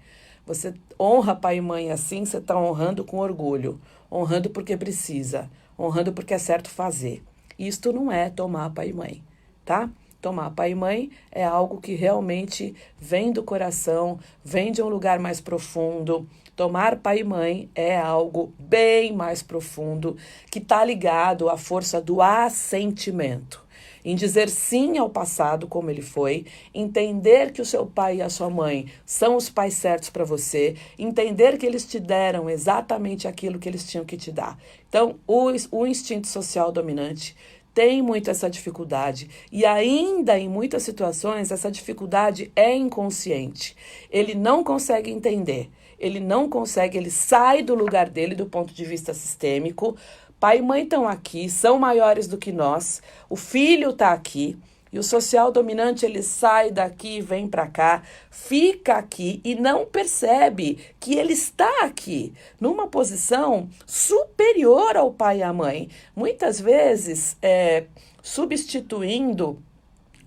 Você 0.47 0.75
honra 0.99 1.35
pai 1.35 1.57
e 1.57 1.61
mãe 1.61 1.91
assim, 1.91 2.25
você 2.25 2.39
está 2.39 2.57
honrando 2.57 3.05
com 3.05 3.19
orgulho, 3.19 3.81
honrando 4.11 4.49
porque 4.49 4.77
precisa, 4.77 5.51
honrando 5.79 6.13
porque 6.13 6.35
é 6.35 6.39
certo 6.39 6.71
fazer. 6.71 7.23
Isto 7.59 7.93
não 7.93 8.11
é 8.11 8.31
tomar 8.31 8.71
pai 8.71 8.91
e 8.91 8.93
mãe, 8.93 9.23
tá? 9.65 9.91
Tomar 10.21 10.51
pai 10.51 10.71
e 10.71 10.75
mãe 10.75 11.11
é 11.31 11.45
algo 11.45 11.81
que 11.81 11.95
realmente 11.95 12.75
vem 12.99 13.33
do 13.33 13.43
coração, 13.43 14.19
vem 14.45 14.73
de 14.73 14.83
um 14.83 14.89
lugar 14.89 15.19
mais 15.19 15.41
profundo. 15.41 16.29
Tomar 16.55 16.97
pai 16.97 17.21
e 17.21 17.25
mãe 17.25 17.71
é 17.75 17.99
algo 17.99 18.53
bem 18.59 19.13
mais 19.13 19.43
profundo 19.43 20.17
que 20.51 20.59
está 20.59 20.85
ligado 20.85 21.49
à 21.49 21.57
força 21.57 22.01
do 22.01 22.23
assentimento 22.23 23.66
em 24.07 24.15
dizer 24.15 24.49
sim 24.49 24.97
ao 24.99 25.11
passado 25.11 25.67
como 25.67 25.91
ele 25.91 26.01
foi, 26.01 26.47
entender 26.73 27.51
que 27.51 27.61
o 27.61 27.65
seu 27.65 27.85
pai 27.85 28.19
e 28.19 28.23
a 28.23 28.31
sua 28.31 28.49
mãe 28.49 28.87
são 29.05 29.35
os 29.35 29.51
pais 29.51 29.75
certos 29.75 30.11
para 30.11 30.25
você, 30.25 30.77
entender 30.97 31.59
que 31.59 31.67
eles 31.67 31.85
te 31.85 31.99
deram 31.99 32.49
exatamente 32.49 33.27
aquilo 33.27 33.59
que 33.59 33.69
eles 33.69 33.85
tinham 33.85 34.05
que 34.05 34.17
te 34.17 34.31
dar. 34.31 34.57
Então, 34.89 35.17
o, 35.27 35.51
o 35.73 35.87
instinto 35.87 36.29
social 36.29 36.71
dominante 36.71 37.37
tem 37.75 38.01
muito 38.01 38.31
essa 38.31 38.49
dificuldade 38.49 39.29
e 39.51 39.67
ainda 39.67 40.39
em 40.39 40.49
muitas 40.49 40.85
situações 40.85 41.51
essa 41.51 41.69
dificuldade 41.69 42.53
é 42.55 42.75
inconsciente. 42.77 43.77
Ele 44.09 44.37
não 44.37 44.63
consegue 44.63 45.11
entender, 45.11 45.69
ele 45.99 46.21
não 46.21 46.49
consegue, 46.49 46.97
ele 46.97 47.11
sai 47.11 47.63
do 47.63 47.75
lugar 47.75 48.09
dele 48.09 48.37
do 48.37 48.47
ponto 48.47 48.73
de 48.73 48.85
vista 48.85 49.13
sistêmico. 49.13 49.97
Pai 50.39 50.59
e 50.59 50.63
mãe 50.63 50.83
estão 50.83 51.09
aqui, 51.09 51.49
são 51.49 51.79
maiores 51.79 52.27
do 52.27 52.37
que 52.37 52.53
nós. 52.53 53.03
O 53.29 53.37
filho 53.37 53.91
está 53.91 54.13
aqui. 54.13 54.59
E 54.93 54.99
o 54.99 55.03
social 55.03 55.51
dominante 55.51 56.07
ele 56.07 56.23
sai 56.23 56.71
daqui, 56.71 57.21
vem 57.21 57.49
para 57.49 57.67
cá, 57.67 58.03
fica 58.31 58.95
aqui 58.95 59.41
e 59.45 59.55
não 59.55 59.85
percebe 59.85 60.79
que 61.01 61.17
ele 61.17 61.33
está 61.33 61.85
aqui, 61.85 62.33
numa 62.59 62.87
posição 62.87 63.69
superior 63.85 64.97
ao 64.97 65.13
pai 65.13 65.41
e 65.41 65.43
à 65.43 65.53
mãe. 65.53 65.91
Muitas 66.15 66.61
vezes 66.61 67.37
é, 67.43 67.85
substituindo 68.23 69.61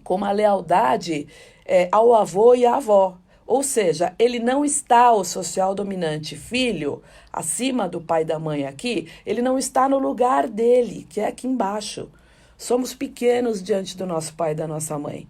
com 0.03 0.15
uma 0.15 0.31
lealdade 0.31 1.27
é, 1.65 1.87
ao 1.91 2.13
avô 2.13 2.53
e 2.53 2.65
à 2.65 2.75
avó. 2.75 3.17
Ou 3.49 3.63
seja, 3.63 4.13
ele 4.19 4.37
não 4.37 4.63
está 4.63 5.11
o 5.11 5.23
social 5.23 5.73
dominante 5.73 6.35
filho 6.35 7.01
acima 7.33 7.89
do 7.89 7.99
pai 7.99 8.21
e 8.21 8.25
da 8.25 8.37
mãe 8.37 8.67
aqui, 8.67 9.07
ele 9.25 9.41
não 9.41 9.57
está 9.57 9.89
no 9.89 9.97
lugar 9.97 10.47
dele, 10.47 11.07
que 11.09 11.19
é 11.19 11.25
aqui 11.25 11.47
embaixo. 11.47 12.11
Somos 12.55 12.93
pequenos 12.93 13.63
diante 13.63 13.97
do 13.97 14.05
nosso 14.05 14.35
pai 14.35 14.51
e 14.51 14.55
da 14.55 14.67
nossa 14.67 14.99
mãe. 14.99 15.27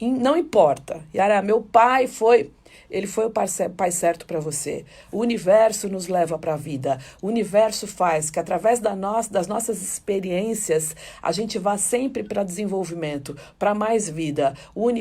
Não 0.00 0.36
importa. 0.36 1.02
Yara, 1.14 1.42
meu 1.42 1.60
pai 1.60 2.06
foi. 2.06 2.50
Ele 2.90 3.06
foi 3.06 3.26
o 3.26 3.30
pai 3.30 3.90
certo 3.92 4.26
para 4.26 4.40
você. 4.40 4.84
O 5.12 5.18
universo 5.18 5.88
nos 5.88 6.08
leva 6.08 6.38
para 6.38 6.54
a 6.54 6.56
vida. 6.56 6.98
O 7.22 7.28
universo 7.28 7.86
faz 7.86 8.30
que, 8.30 8.40
através 8.40 8.80
da 8.80 8.96
no 8.96 9.20
das 9.30 9.46
nossas 9.46 9.80
experiências, 9.80 10.96
a 11.22 11.30
gente 11.30 11.58
vá 11.58 11.76
sempre 11.76 12.24
para 12.24 12.42
desenvolvimento, 12.42 13.36
para 13.58 13.74
mais 13.74 14.08
vida. 14.08 14.54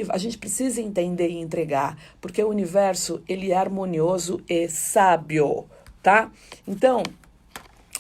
A 0.10 0.18
gente 0.18 0.38
precisa 0.38 0.82
entender 0.82 1.30
e 1.30 1.40
entregar, 1.40 1.98
porque 2.22 2.44
o 2.44 2.50
universo 2.50 3.24
ele 3.28 3.52
é 3.52 3.58
harmonioso 3.58 4.42
e 4.48 4.68
sábio, 4.68 5.66
tá? 6.04 6.32
Então, 6.68 7.02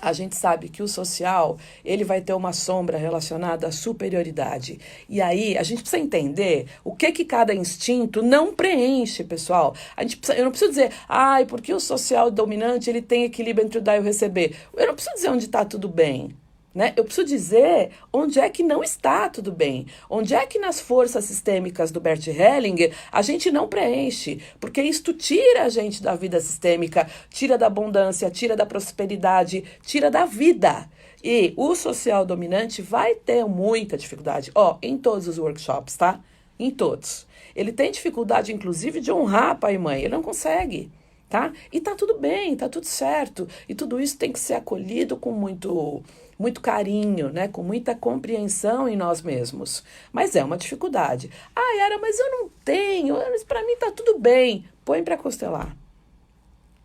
a 0.01 0.13
gente 0.13 0.35
sabe 0.35 0.69
que 0.69 0.81
o 0.81 0.87
social 0.87 1.57
ele 1.83 2.03
vai 2.03 2.21
ter 2.21 2.33
uma 2.33 2.53
sombra 2.53 2.97
relacionada 2.97 3.67
à 3.67 3.71
superioridade. 3.71 4.79
E 5.07 5.21
aí 5.21 5.57
a 5.57 5.63
gente 5.63 5.81
precisa 5.81 6.01
entender 6.01 6.67
o 6.83 6.95
que 6.95 7.11
que 7.11 7.25
cada 7.25 7.53
instinto 7.53 8.21
não 8.21 8.53
preenche, 8.53 9.23
pessoal. 9.23 9.75
A 9.95 10.03
gente 10.03 10.17
precisa, 10.17 10.37
eu 10.37 10.45
não 10.45 10.51
preciso 10.51 10.71
dizer, 10.71 10.91
ai, 11.07 11.45
porque 11.45 11.73
o 11.73 11.79
social 11.79 12.31
dominante 12.31 12.89
ele 12.89 13.01
tem 13.01 13.23
equilíbrio 13.23 13.65
entre 13.65 13.79
o 13.79 13.81
dar 13.81 13.97
e 13.97 13.99
o 13.99 14.03
receber. 14.03 14.55
Eu 14.75 14.87
não 14.87 14.93
preciso 14.93 15.15
dizer 15.15 15.29
onde 15.29 15.45
está 15.45 15.65
tudo 15.65 15.87
bem. 15.87 16.35
Né? 16.79 16.93
Eu 16.95 17.03
preciso 17.03 17.27
dizer 17.27 17.89
onde 18.13 18.39
é 18.39 18.49
que 18.49 18.63
não 18.63 18.81
está 18.81 19.27
tudo 19.27 19.51
bem. 19.51 19.85
Onde 20.09 20.33
é 20.33 20.45
que 20.45 20.57
nas 20.57 20.79
forças 20.79 21.25
sistêmicas 21.25 21.91
do 21.91 21.99
Bert 21.99 22.25
Hellinger 22.25 22.95
a 23.11 23.21
gente 23.21 23.51
não 23.51 23.67
preenche. 23.67 24.41
Porque 24.61 24.81
isto 24.81 25.11
tira 25.11 25.63
a 25.63 25.67
gente 25.67 26.01
da 26.01 26.15
vida 26.15 26.39
sistêmica, 26.39 27.05
tira 27.29 27.57
da 27.57 27.67
abundância, 27.67 28.31
tira 28.31 28.55
da 28.55 28.65
prosperidade, 28.65 29.65
tira 29.83 30.09
da 30.09 30.23
vida. 30.23 30.89
E 31.21 31.53
o 31.57 31.75
social 31.75 32.25
dominante 32.25 32.81
vai 32.81 33.13
ter 33.13 33.43
muita 33.43 33.97
dificuldade. 33.97 34.49
Ó, 34.55 34.77
em 34.81 34.97
todos 34.97 35.27
os 35.27 35.37
workshops, 35.37 35.97
tá? 35.97 36.21
Em 36.57 36.71
todos. 36.71 37.27
Ele 37.53 37.73
tem 37.73 37.91
dificuldade, 37.91 38.53
inclusive, 38.53 39.01
de 39.01 39.11
honrar 39.11 39.59
pai 39.59 39.75
e 39.75 39.77
mãe. 39.77 39.99
Ele 39.99 40.15
não 40.15 40.23
consegue 40.23 40.89
tá? 41.29 41.53
E 41.71 41.79
tá 41.79 41.93
tudo 41.93 42.17
bem, 42.17 42.55
tá 42.55 42.67
tudo 42.67 42.85
certo. 42.85 43.47
E 43.67 43.75
tudo 43.75 43.99
isso 43.99 44.17
tem 44.17 44.31
que 44.31 44.39
ser 44.39 44.55
acolhido 44.55 45.15
com 45.15 45.31
muito 45.31 46.01
muito 46.39 46.61
carinho, 46.61 47.29
né, 47.29 47.49
com 47.49 47.61
muita 47.61 47.93
compreensão 47.93 48.87
em 48.87 48.95
nós 48.95 49.21
mesmos. 49.21 49.83
Mas 50.13 50.37
é 50.37 50.43
uma 50.43 50.57
dificuldade. 50.57 51.29
Ah, 51.53 51.77
era, 51.85 51.99
mas 51.99 52.17
eu 52.17 52.31
não 52.31 52.49
tenho, 52.63 53.17
para 53.45 53.65
mim 53.65 53.75
tá 53.75 53.91
tudo 53.91 54.17
bem. 54.17 54.63
Põe 54.85 55.03
para 55.03 55.17
costelar. 55.17 55.75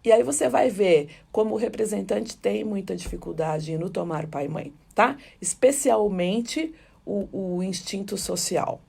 E 0.04 0.12
aí 0.12 0.22
você 0.22 0.48
vai 0.48 0.68
ver 0.68 1.08
como 1.32 1.54
o 1.54 1.58
representante 1.58 2.36
tem 2.36 2.64
muita 2.64 2.94
dificuldade 2.94 3.78
no 3.78 3.88
tomar 3.88 4.26
pai 4.26 4.46
e 4.46 4.48
mãe, 4.48 4.74
tá? 4.94 5.16
Especialmente 5.40 6.74
o, 7.06 7.28
o 7.32 7.62
instinto 7.62 8.16
social. 8.18 8.82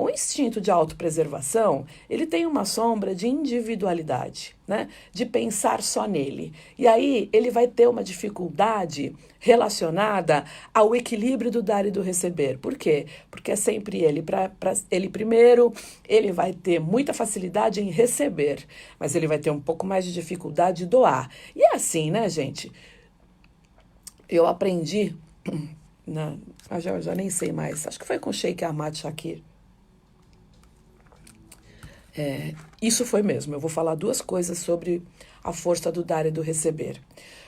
O 0.00 0.08
instinto 0.08 0.62
de 0.62 0.70
autopreservação, 0.70 1.84
ele 2.08 2.26
tem 2.26 2.46
uma 2.46 2.64
sombra 2.64 3.14
de 3.14 3.28
individualidade, 3.28 4.56
né? 4.66 4.88
De 5.12 5.26
pensar 5.26 5.82
só 5.82 6.08
nele. 6.08 6.54
E 6.78 6.88
aí 6.88 7.28
ele 7.30 7.50
vai 7.50 7.68
ter 7.68 7.86
uma 7.86 8.02
dificuldade 8.02 9.14
relacionada 9.38 10.46
ao 10.72 10.96
equilíbrio 10.96 11.50
do 11.50 11.62
dar 11.62 11.84
e 11.84 11.90
do 11.90 12.00
receber. 12.00 12.56
Por 12.56 12.78
quê? 12.78 13.08
Porque 13.30 13.52
é 13.52 13.56
sempre 13.56 13.98
ele. 13.98 14.22
Para 14.22 14.50
ele 14.90 15.10
primeiro, 15.10 15.70
ele 16.08 16.32
vai 16.32 16.54
ter 16.54 16.80
muita 16.80 17.12
facilidade 17.12 17.82
em 17.82 17.90
receber, 17.90 18.66
mas 18.98 19.14
ele 19.14 19.26
vai 19.26 19.38
ter 19.38 19.50
um 19.50 19.60
pouco 19.60 19.84
mais 19.84 20.06
de 20.06 20.14
dificuldade 20.14 20.78
de 20.78 20.86
doar. 20.86 21.28
E 21.54 21.62
é 21.62 21.74
assim, 21.74 22.10
né, 22.10 22.26
gente? 22.30 22.72
Eu 24.26 24.46
aprendi, 24.46 25.14
na, 26.06 26.38
já, 26.78 26.98
já 27.02 27.14
nem 27.14 27.28
sei 27.28 27.52
mais, 27.52 27.86
acho 27.86 27.98
que 27.98 28.06
foi 28.06 28.18
com 28.18 28.32
Sheikh 28.32 28.64
Ahmad 28.64 28.96
Shakir, 28.96 29.42
é, 32.20 32.54
isso 32.82 33.06
foi 33.06 33.22
mesmo. 33.22 33.54
Eu 33.54 33.60
vou 33.60 33.70
falar 33.70 33.94
duas 33.94 34.20
coisas 34.20 34.58
sobre 34.58 35.02
a 35.42 35.54
força 35.54 35.90
do 35.90 36.04
dar 36.04 36.26
e 36.26 36.30
do 36.30 36.42
receber. 36.42 37.00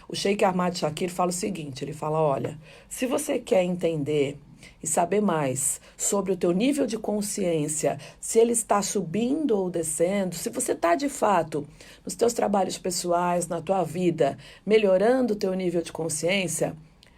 O 0.08 0.16
Sheikh 0.16 0.42
Ahmad 0.44 0.74
Shakir 0.74 1.10
fala 1.10 1.28
o 1.28 1.34
seguinte: 1.34 1.84
ele 1.84 1.92
fala, 1.92 2.18
olha, 2.18 2.58
se 2.88 3.06
você 3.06 3.38
quer 3.38 3.62
entender 3.62 4.38
e 4.82 4.86
saber 4.86 5.20
mais 5.20 5.78
sobre 5.96 6.32
o 6.32 6.36
teu 6.36 6.52
nível 6.52 6.86
de 6.86 6.96
consciência, 6.96 7.98
se 8.18 8.38
ele 8.38 8.52
está 8.52 8.80
subindo 8.80 9.58
ou 9.58 9.68
descendo, 9.68 10.34
se 10.34 10.48
você 10.48 10.72
está 10.72 10.94
de 10.94 11.10
fato 11.10 11.66
nos 12.02 12.14
teus 12.14 12.32
trabalhos 12.32 12.78
pessoais, 12.78 13.48
na 13.48 13.60
tua 13.60 13.84
vida, 13.84 14.38
melhorando 14.64 15.34
o 15.34 15.36
teu 15.36 15.52
nível 15.52 15.82
de 15.82 15.92
consciência, 15.92 16.74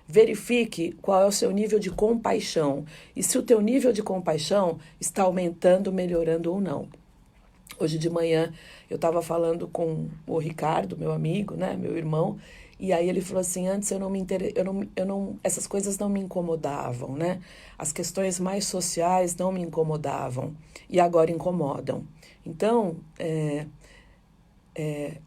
verifique 0.08 0.92
qual 1.00 1.22
é 1.22 1.26
o 1.26 1.32
seu 1.32 1.52
nível 1.52 1.78
de 1.78 1.90
compaixão 1.90 2.84
e 3.14 3.22
se 3.22 3.38
o 3.38 3.42
teu 3.42 3.60
nível 3.60 3.92
de 3.92 4.02
compaixão 4.02 4.78
está 5.00 5.22
aumentando, 5.22 5.92
melhorando 5.92 6.52
ou 6.52 6.60
não. 6.60 6.88
Hoje 7.78 7.98
de 7.98 8.08
manhã 8.08 8.52
eu 8.88 8.96
estava 8.96 9.20
falando 9.20 9.66
com 9.68 10.08
o 10.26 10.38
Ricardo, 10.38 10.96
meu 10.96 11.12
amigo, 11.12 11.54
né, 11.54 11.76
meu 11.76 11.96
irmão, 11.96 12.38
e 12.78 12.92
aí 12.92 13.08
ele 13.08 13.20
falou 13.20 13.40
assim: 13.40 13.68
antes 13.68 13.90
eu 13.90 13.98
não 13.98 14.10
me 14.10 14.18
inter... 14.18 14.52
eu 14.54 14.64
não, 14.64 14.86
eu 14.94 15.06
não, 15.06 15.38
essas 15.42 15.66
coisas 15.66 15.98
não 15.98 16.08
me 16.08 16.20
incomodavam, 16.20 17.14
né? 17.14 17.40
As 17.78 17.92
questões 17.92 18.38
mais 18.40 18.66
sociais 18.66 19.36
não 19.36 19.52
me 19.52 19.62
incomodavam 19.62 20.54
e 20.88 21.00
agora 21.00 21.30
incomodam. 21.30 22.04
Então, 22.44 22.96
é, 23.18 23.66
é, 24.74 25.18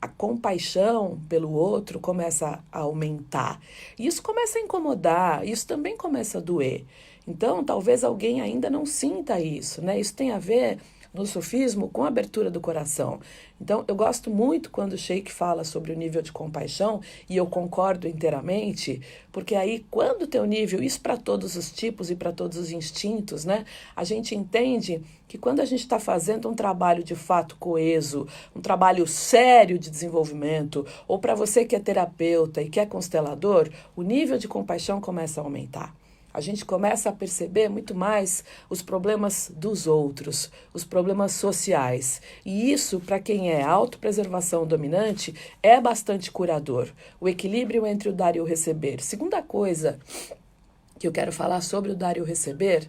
a 0.00 0.08
compaixão 0.08 1.20
pelo 1.28 1.52
outro 1.52 2.00
começa 2.00 2.62
a 2.72 2.80
aumentar. 2.80 3.60
E 3.98 4.06
isso 4.06 4.22
começa 4.22 4.58
a 4.58 4.62
incomodar, 4.62 5.46
isso 5.46 5.66
também 5.66 5.96
começa 5.96 6.38
a 6.38 6.40
doer. 6.40 6.84
Então, 7.26 7.64
talvez 7.64 8.04
alguém 8.04 8.40
ainda 8.40 8.70
não 8.70 8.86
sinta 8.86 9.40
isso, 9.40 9.82
né? 9.82 9.98
Isso 9.98 10.14
tem 10.14 10.30
a 10.30 10.38
ver 10.38 10.78
no 11.16 11.26
sofismo 11.26 11.88
com 11.88 12.04
abertura 12.04 12.50
do 12.50 12.60
coração. 12.60 13.20
Então, 13.60 13.84
eu 13.88 13.94
gosto 13.94 14.30
muito 14.30 14.70
quando 14.70 14.92
o 14.92 14.98
Sheik 14.98 15.32
fala 15.32 15.64
sobre 15.64 15.90
o 15.92 15.96
nível 15.96 16.20
de 16.20 16.30
compaixão, 16.30 17.00
e 17.28 17.36
eu 17.36 17.46
concordo 17.46 18.06
inteiramente, 18.06 19.00
porque 19.32 19.54
aí, 19.54 19.84
quando 19.90 20.26
tem 20.26 20.40
o 20.40 20.44
nível, 20.44 20.82
isso 20.82 21.00
para 21.00 21.16
todos 21.16 21.56
os 21.56 21.72
tipos 21.72 22.10
e 22.10 22.14
para 22.14 22.32
todos 22.32 22.58
os 22.58 22.70
instintos, 22.70 23.44
né? 23.44 23.64
A 23.94 24.04
gente 24.04 24.34
entende 24.34 25.02
que 25.26 25.38
quando 25.38 25.60
a 25.60 25.64
gente 25.64 25.80
está 25.80 25.98
fazendo 25.98 26.48
um 26.48 26.54
trabalho 26.54 27.02
de 27.02 27.14
fato 27.14 27.56
coeso, 27.56 28.28
um 28.54 28.60
trabalho 28.60 29.06
sério 29.06 29.78
de 29.78 29.90
desenvolvimento, 29.90 30.86
ou 31.08 31.18
para 31.18 31.34
você 31.34 31.64
que 31.64 31.74
é 31.74 31.80
terapeuta 31.80 32.60
e 32.60 32.68
que 32.68 32.78
é 32.78 32.86
constelador, 32.86 33.70
o 33.96 34.02
nível 34.02 34.36
de 34.38 34.46
compaixão 34.46 35.00
começa 35.00 35.40
a 35.40 35.44
aumentar 35.44 35.94
a 36.36 36.40
gente 36.42 36.66
começa 36.66 37.08
a 37.08 37.12
perceber 37.12 37.70
muito 37.70 37.94
mais 37.94 38.44
os 38.68 38.82
problemas 38.82 39.50
dos 39.56 39.86
outros, 39.86 40.50
os 40.74 40.84
problemas 40.84 41.32
sociais. 41.32 42.20
E 42.44 42.70
isso, 42.70 43.00
para 43.00 43.18
quem 43.18 43.50
é 43.50 43.62
autopreservação 43.62 44.66
dominante, 44.66 45.34
é 45.62 45.80
bastante 45.80 46.30
curador. 46.30 46.90
O 47.18 47.26
equilíbrio 47.26 47.86
entre 47.86 48.10
o 48.10 48.12
dar 48.12 48.36
e 48.36 48.40
o 48.42 48.44
receber. 48.44 49.00
Segunda 49.00 49.40
coisa 49.42 49.98
que 50.98 51.08
eu 51.08 51.12
quero 51.12 51.32
falar 51.32 51.62
sobre 51.62 51.92
o 51.92 51.96
dar 51.96 52.18
e 52.18 52.20
o 52.20 52.24
receber 52.24 52.86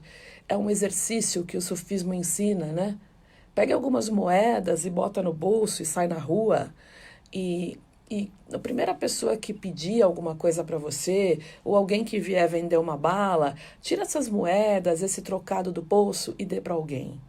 é 0.50 0.58
um 0.58 0.70
exercício 0.70 1.46
que 1.46 1.56
o 1.56 1.62
sofismo 1.62 2.14
ensina, 2.14 2.66
né? 2.66 2.98
Pega 3.56 3.74
algumas 3.74 4.10
moedas 4.10 4.86
e 4.86 4.90
bota 4.90 5.24
no 5.24 5.32
bolso 5.32 5.82
e 5.82 5.86
sai 5.86 6.10
na 6.10 6.20
rua 6.20 6.74
e 7.32 7.80
e 8.10 8.32
a 8.52 8.60
primeira 8.60 8.94
pessoa 8.94 9.36
que 9.36 9.54
pedir 9.54 10.02
alguma 10.02 10.36
coisa 10.36 10.64
para 10.64 10.78
você, 10.78 11.40
ou 11.64 11.76
alguém 11.76 12.04
que 12.04 12.20
vier 12.20 12.48
vender 12.48 12.78
uma 12.78 12.96
bala, 12.96 13.56
tira 13.82 14.04
essas 14.04 14.30
moedas, 14.30 15.04
esse 15.04 15.22
trocado 15.22 15.72
do 15.72 15.82
bolso 15.82 16.34
e 16.40 16.46
dê 16.46 16.62
para 16.62 16.74
alguém. 16.74 17.20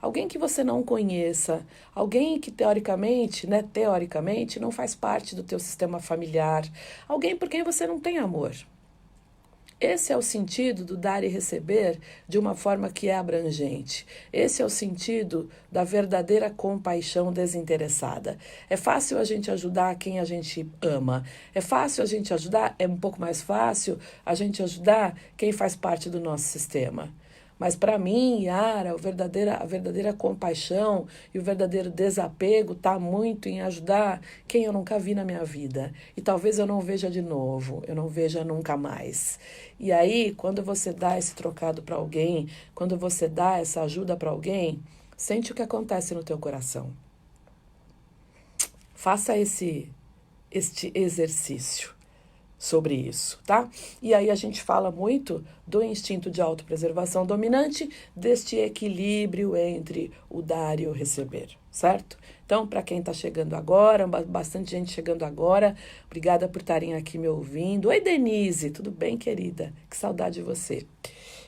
Alguém 0.00 0.28
que 0.28 0.38
você 0.38 0.64
não 0.64 0.82
conheça, 0.82 1.66
alguém 1.94 2.38
que 2.38 2.50
teoricamente, 2.50 3.46
né, 3.46 3.62
teoricamente 3.62 4.58
não 4.58 4.70
faz 4.70 4.94
parte 4.94 5.36
do 5.36 5.42
teu 5.42 5.58
sistema 5.58 6.00
familiar, 6.00 6.64
alguém 7.06 7.36
por 7.36 7.48
quem 7.48 7.62
você 7.62 7.86
não 7.86 8.00
tem 8.00 8.18
amor. 8.18 8.54
Esse 9.80 10.12
é 10.12 10.16
o 10.16 10.20
sentido 10.20 10.84
do 10.84 10.94
dar 10.94 11.24
e 11.24 11.28
receber 11.28 11.98
de 12.28 12.38
uma 12.38 12.54
forma 12.54 12.90
que 12.90 13.08
é 13.08 13.16
abrangente. 13.16 14.06
Esse 14.30 14.60
é 14.60 14.64
o 14.64 14.68
sentido 14.68 15.48
da 15.72 15.84
verdadeira 15.84 16.50
compaixão 16.50 17.32
desinteressada. 17.32 18.36
É 18.68 18.76
fácil 18.76 19.16
a 19.16 19.24
gente 19.24 19.50
ajudar 19.50 19.94
quem 19.94 20.20
a 20.20 20.24
gente 20.24 20.68
ama. 20.82 21.24
É 21.54 21.62
fácil 21.62 22.02
a 22.02 22.06
gente 22.06 22.34
ajudar, 22.34 22.74
é 22.78 22.86
um 22.86 22.98
pouco 22.98 23.18
mais 23.18 23.40
fácil 23.40 23.98
a 24.24 24.34
gente 24.34 24.62
ajudar 24.62 25.18
quem 25.34 25.50
faz 25.50 25.74
parte 25.74 26.10
do 26.10 26.20
nosso 26.20 26.44
sistema. 26.44 27.08
Mas 27.60 27.76
para 27.76 27.98
mim, 27.98 28.44
Yara, 28.44 28.92
a 28.92 28.96
verdadeira, 28.96 29.56
a 29.56 29.66
verdadeira 29.66 30.14
compaixão 30.14 31.06
e 31.34 31.38
o 31.38 31.42
verdadeiro 31.42 31.90
desapego 31.90 32.72
está 32.72 32.98
muito 32.98 33.50
em 33.50 33.60
ajudar 33.60 34.22
quem 34.48 34.64
eu 34.64 34.72
nunca 34.72 34.98
vi 34.98 35.14
na 35.14 35.26
minha 35.26 35.44
vida. 35.44 35.92
E 36.16 36.22
talvez 36.22 36.58
eu 36.58 36.66
não 36.66 36.80
veja 36.80 37.10
de 37.10 37.20
novo, 37.20 37.82
eu 37.86 37.94
não 37.94 38.08
veja 38.08 38.42
nunca 38.42 38.78
mais. 38.78 39.38
E 39.78 39.92
aí, 39.92 40.32
quando 40.38 40.62
você 40.62 40.90
dá 40.90 41.18
esse 41.18 41.34
trocado 41.34 41.82
para 41.82 41.96
alguém, 41.96 42.48
quando 42.74 42.96
você 42.96 43.28
dá 43.28 43.58
essa 43.58 43.82
ajuda 43.82 44.16
para 44.16 44.30
alguém, 44.30 44.82
sente 45.14 45.52
o 45.52 45.54
que 45.54 45.60
acontece 45.60 46.14
no 46.14 46.24
teu 46.24 46.38
coração. 46.38 46.90
Faça 48.94 49.36
esse 49.36 49.86
este 50.50 50.90
exercício 50.94 51.99
sobre 52.60 52.94
isso, 52.94 53.40
tá? 53.46 53.70
E 54.02 54.12
aí 54.12 54.28
a 54.28 54.34
gente 54.34 54.62
fala 54.62 54.90
muito 54.90 55.42
do 55.66 55.82
instinto 55.82 56.30
de 56.30 56.42
autopreservação 56.42 57.24
dominante, 57.24 57.88
deste 58.14 58.54
equilíbrio 58.56 59.56
entre 59.56 60.12
o 60.28 60.42
dar 60.42 60.78
e 60.78 60.86
o 60.86 60.92
receber, 60.92 61.56
certo? 61.70 62.18
Então, 62.44 62.66
para 62.66 62.82
quem 62.82 62.98
está 62.98 63.14
chegando 63.14 63.54
agora, 63.54 64.06
bastante 64.06 64.72
gente 64.72 64.92
chegando 64.92 65.24
agora, 65.24 65.74
obrigada 66.04 66.46
por 66.46 66.60
estarem 66.60 66.92
aqui 66.94 67.16
me 67.16 67.28
ouvindo. 67.28 67.88
Oi, 67.88 67.98
Denise, 67.98 68.70
tudo 68.70 68.90
bem, 68.90 69.16
querida? 69.16 69.72
Que 69.88 69.96
saudade 69.96 70.34
de 70.34 70.42
você. 70.42 70.86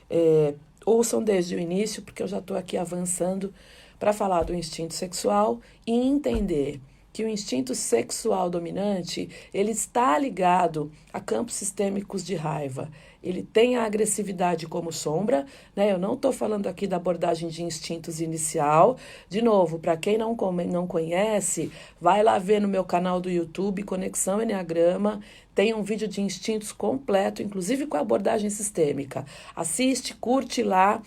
É, 0.08 0.54
ouçam 0.86 1.22
desde 1.22 1.54
o 1.54 1.58
início, 1.58 2.00
porque 2.00 2.22
eu 2.22 2.28
já 2.28 2.38
estou 2.38 2.56
aqui 2.56 2.78
avançando 2.78 3.52
para 3.98 4.14
falar 4.14 4.44
do 4.44 4.54
instinto 4.54 4.94
sexual 4.94 5.60
e 5.86 5.92
entender 5.92 6.80
que 7.12 7.24
o 7.24 7.28
instinto 7.28 7.74
sexual 7.74 8.48
dominante 8.48 9.28
ele 9.52 9.70
está 9.70 10.18
ligado 10.18 10.90
a 11.12 11.20
campos 11.20 11.54
sistêmicos 11.54 12.24
de 12.24 12.34
raiva. 12.34 12.88
Ele 13.22 13.42
tem 13.42 13.76
a 13.76 13.84
agressividade 13.84 14.66
como 14.66 14.92
sombra, 14.92 15.46
né? 15.76 15.92
Eu 15.92 15.98
não 15.98 16.14
estou 16.14 16.32
falando 16.32 16.66
aqui 16.66 16.88
da 16.88 16.96
abordagem 16.96 17.48
de 17.48 17.62
instintos 17.62 18.20
inicial. 18.20 18.96
De 19.28 19.40
novo, 19.40 19.78
para 19.78 19.96
quem 19.96 20.18
não, 20.18 20.36
não 20.68 20.86
conhece, 20.88 21.70
vai 22.00 22.22
lá 22.24 22.38
ver 22.38 22.60
no 22.60 22.66
meu 22.66 22.84
canal 22.84 23.20
do 23.20 23.30
YouTube, 23.30 23.84
Conexão 23.84 24.42
Enneagrama. 24.42 25.20
Tem 25.54 25.72
um 25.72 25.82
vídeo 25.82 26.08
de 26.08 26.20
instintos 26.20 26.72
completo, 26.72 27.42
inclusive 27.42 27.86
com 27.86 27.96
a 27.96 28.00
abordagem 28.00 28.50
sistêmica. 28.50 29.24
Assiste, 29.54 30.16
curte 30.16 30.62
lá 30.62 31.00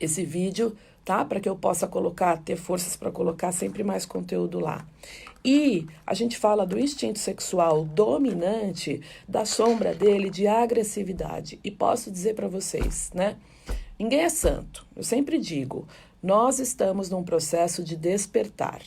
esse 0.00 0.24
vídeo 0.24 0.74
tá? 1.08 1.24
Para 1.24 1.40
que 1.40 1.48
eu 1.48 1.56
possa 1.56 1.88
colocar, 1.88 2.36
ter 2.36 2.56
forças 2.56 2.94
para 2.94 3.10
colocar 3.10 3.50
sempre 3.50 3.82
mais 3.82 4.04
conteúdo 4.04 4.60
lá. 4.60 4.86
E 5.42 5.86
a 6.06 6.12
gente 6.12 6.36
fala 6.36 6.66
do 6.66 6.78
instinto 6.78 7.18
sexual 7.18 7.82
dominante, 7.82 9.00
da 9.26 9.46
sombra 9.46 9.94
dele 9.94 10.28
de 10.28 10.46
agressividade. 10.46 11.58
E 11.64 11.70
posso 11.70 12.10
dizer 12.10 12.34
para 12.34 12.46
vocês, 12.46 13.10
né? 13.14 13.38
Ninguém 13.98 14.20
é 14.20 14.28
santo. 14.28 14.86
Eu 14.94 15.02
sempre 15.02 15.38
digo, 15.38 15.88
nós 16.22 16.58
estamos 16.58 17.08
num 17.10 17.22
processo 17.22 17.82
de 17.82 17.96
despertar. 17.96 18.80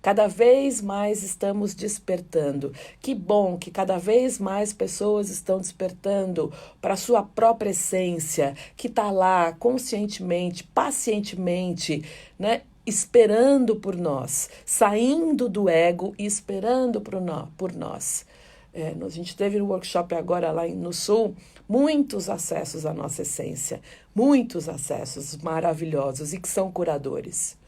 Cada 0.00 0.26
vez 0.26 0.80
mais 0.80 1.22
estamos 1.22 1.74
despertando. 1.74 2.72
Que 3.00 3.14
bom 3.14 3.58
que 3.58 3.70
cada 3.70 3.98
vez 3.98 4.38
mais 4.38 4.72
pessoas 4.72 5.28
estão 5.28 5.58
despertando 5.58 6.52
para 6.80 6.94
a 6.94 6.96
sua 6.96 7.22
própria 7.22 7.70
essência, 7.70 8.54
que 8.76 8.86
está 8.86 9.10
lá 9.10 9.52
conscientemente, 9.52 10.64
pacientemente, 10.64 12.04
né? 12.38 12.62
esperando 12.86 13.76
por 13.76 13.94
nós, 13.94 14.48
saindo 14.64 15.46
do 15.46 15.68
ego 15.68 16.14
e 16.18 16.24
esperando 16.24 17.02
por 17.02 17.72
nós. 17.72 18.24
É, 18.72 18.94
a 18.98 19.08
gente 19.08 19.36
teve 19.36 19.58
no 19.58 19.66
workshop 19.66 20.14
agora 20.14 20.50
lá 20.50 20.66
no 20.68 20.92
Sul 20.92 21.34
muitos 21.68 22.30
acessos 22.30 22.86
à 22.86 22.94
nossa 22.94 23.22
essência, 23.22 23.80
muitos 24.14 24.68
acessos 24.68 25.36
maravilhosos 25.36 26.32
e 26.32 26.40
que 26.40 26.48
são 26.48 26.72
curadores. 26.72 27.58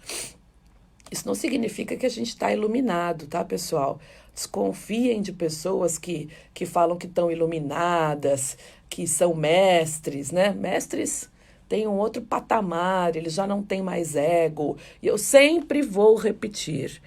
Isso 1.10 1.26
não 1.26 1.34
significa 1.34 1.96
que 1.96 2.06
a 2.06 2.10
gente 2.10 2.28
está 2.28 2.52
iluminado, 2.52 3.26
tá, 3.26 3.44
pessoal? 3.44 4.00
Desconfiem 4.32 5.20
de 5.20 5.32
pessoas 5.32 5.98
que, 5.98 6.28
que 6.54 6.64
falam 6.64 6.96
que 6.96 7.06
estão 7.06 7.30
iluminadas, 7.30 8.56
que 8.88 9.06
são 9.06 9.34
mestres, 9.34 10.30
né? 10.30 10.52
Mestres 10.52 11.28
têm 11.68 11.86
um 11.86 11.98
outro 11.98 12.22
patamar, 12.22 13.16
eles 13.16 13.34
já 13.34 13.46
não 13.46 13.62
têm 13.62 13.82
mais 13.82 14.14
ego. 14.16 14.76
E 15.02 15.06
eu 15.06 15.18
sempre 15.18 15.82
vou 15.82 16.16
repetir 16.16 17.02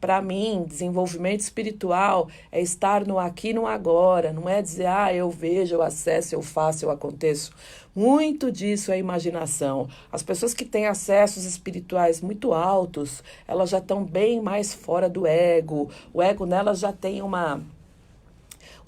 para 0.00 0.22
mim, 0.22 0.64
desenvolvimento 0.66 1.40
espiritual 1.40 2.28
é 2.50 2.60
estar 2.60 3.06
no 3.06 3.18
aqui 3.18 3.52
no 3.52 3.66
agora, 3.66 4.32
não 4.32 4.48
é 4.48 4.62
dizer, 4.62 4.86
ah, 4.86 5.12
eu 5.12 5.30
vejo, 5.30 5.74
eu 5.74 5.82
acesso, 5.82 6.34
eu 6.34 6.42
faço, 6.42 6.84
eu 6.84 6.90
aconteço. 6.90 7.52
Muito 7.94 8.50
disso 8.50 8.90
é 8.92 8.98
imaginação. 8.98 9.88
As 10.10 10.22
pessoas 10.22 10.54
que 10.54 10.64
têm 10.64 10.86
acessos 10.86 11.44
espirituais 11.44 12.20
muito 12.20 12.54
altos, 12.54 13.22
elas 13.46 13.68
já 13.68 13.78
estão 13.78 14.04
bem 14.04 14.40
mais 14.40 14.72
fora 14.72 15.08
do 15.08 15.26
ego. 15.26 15.90
O 16.12 16.22
ego 16.22 16.46
nelas 16.46 16.78
já 16.78 16.92
tem 16.92 17.20
uma 17.20 17.60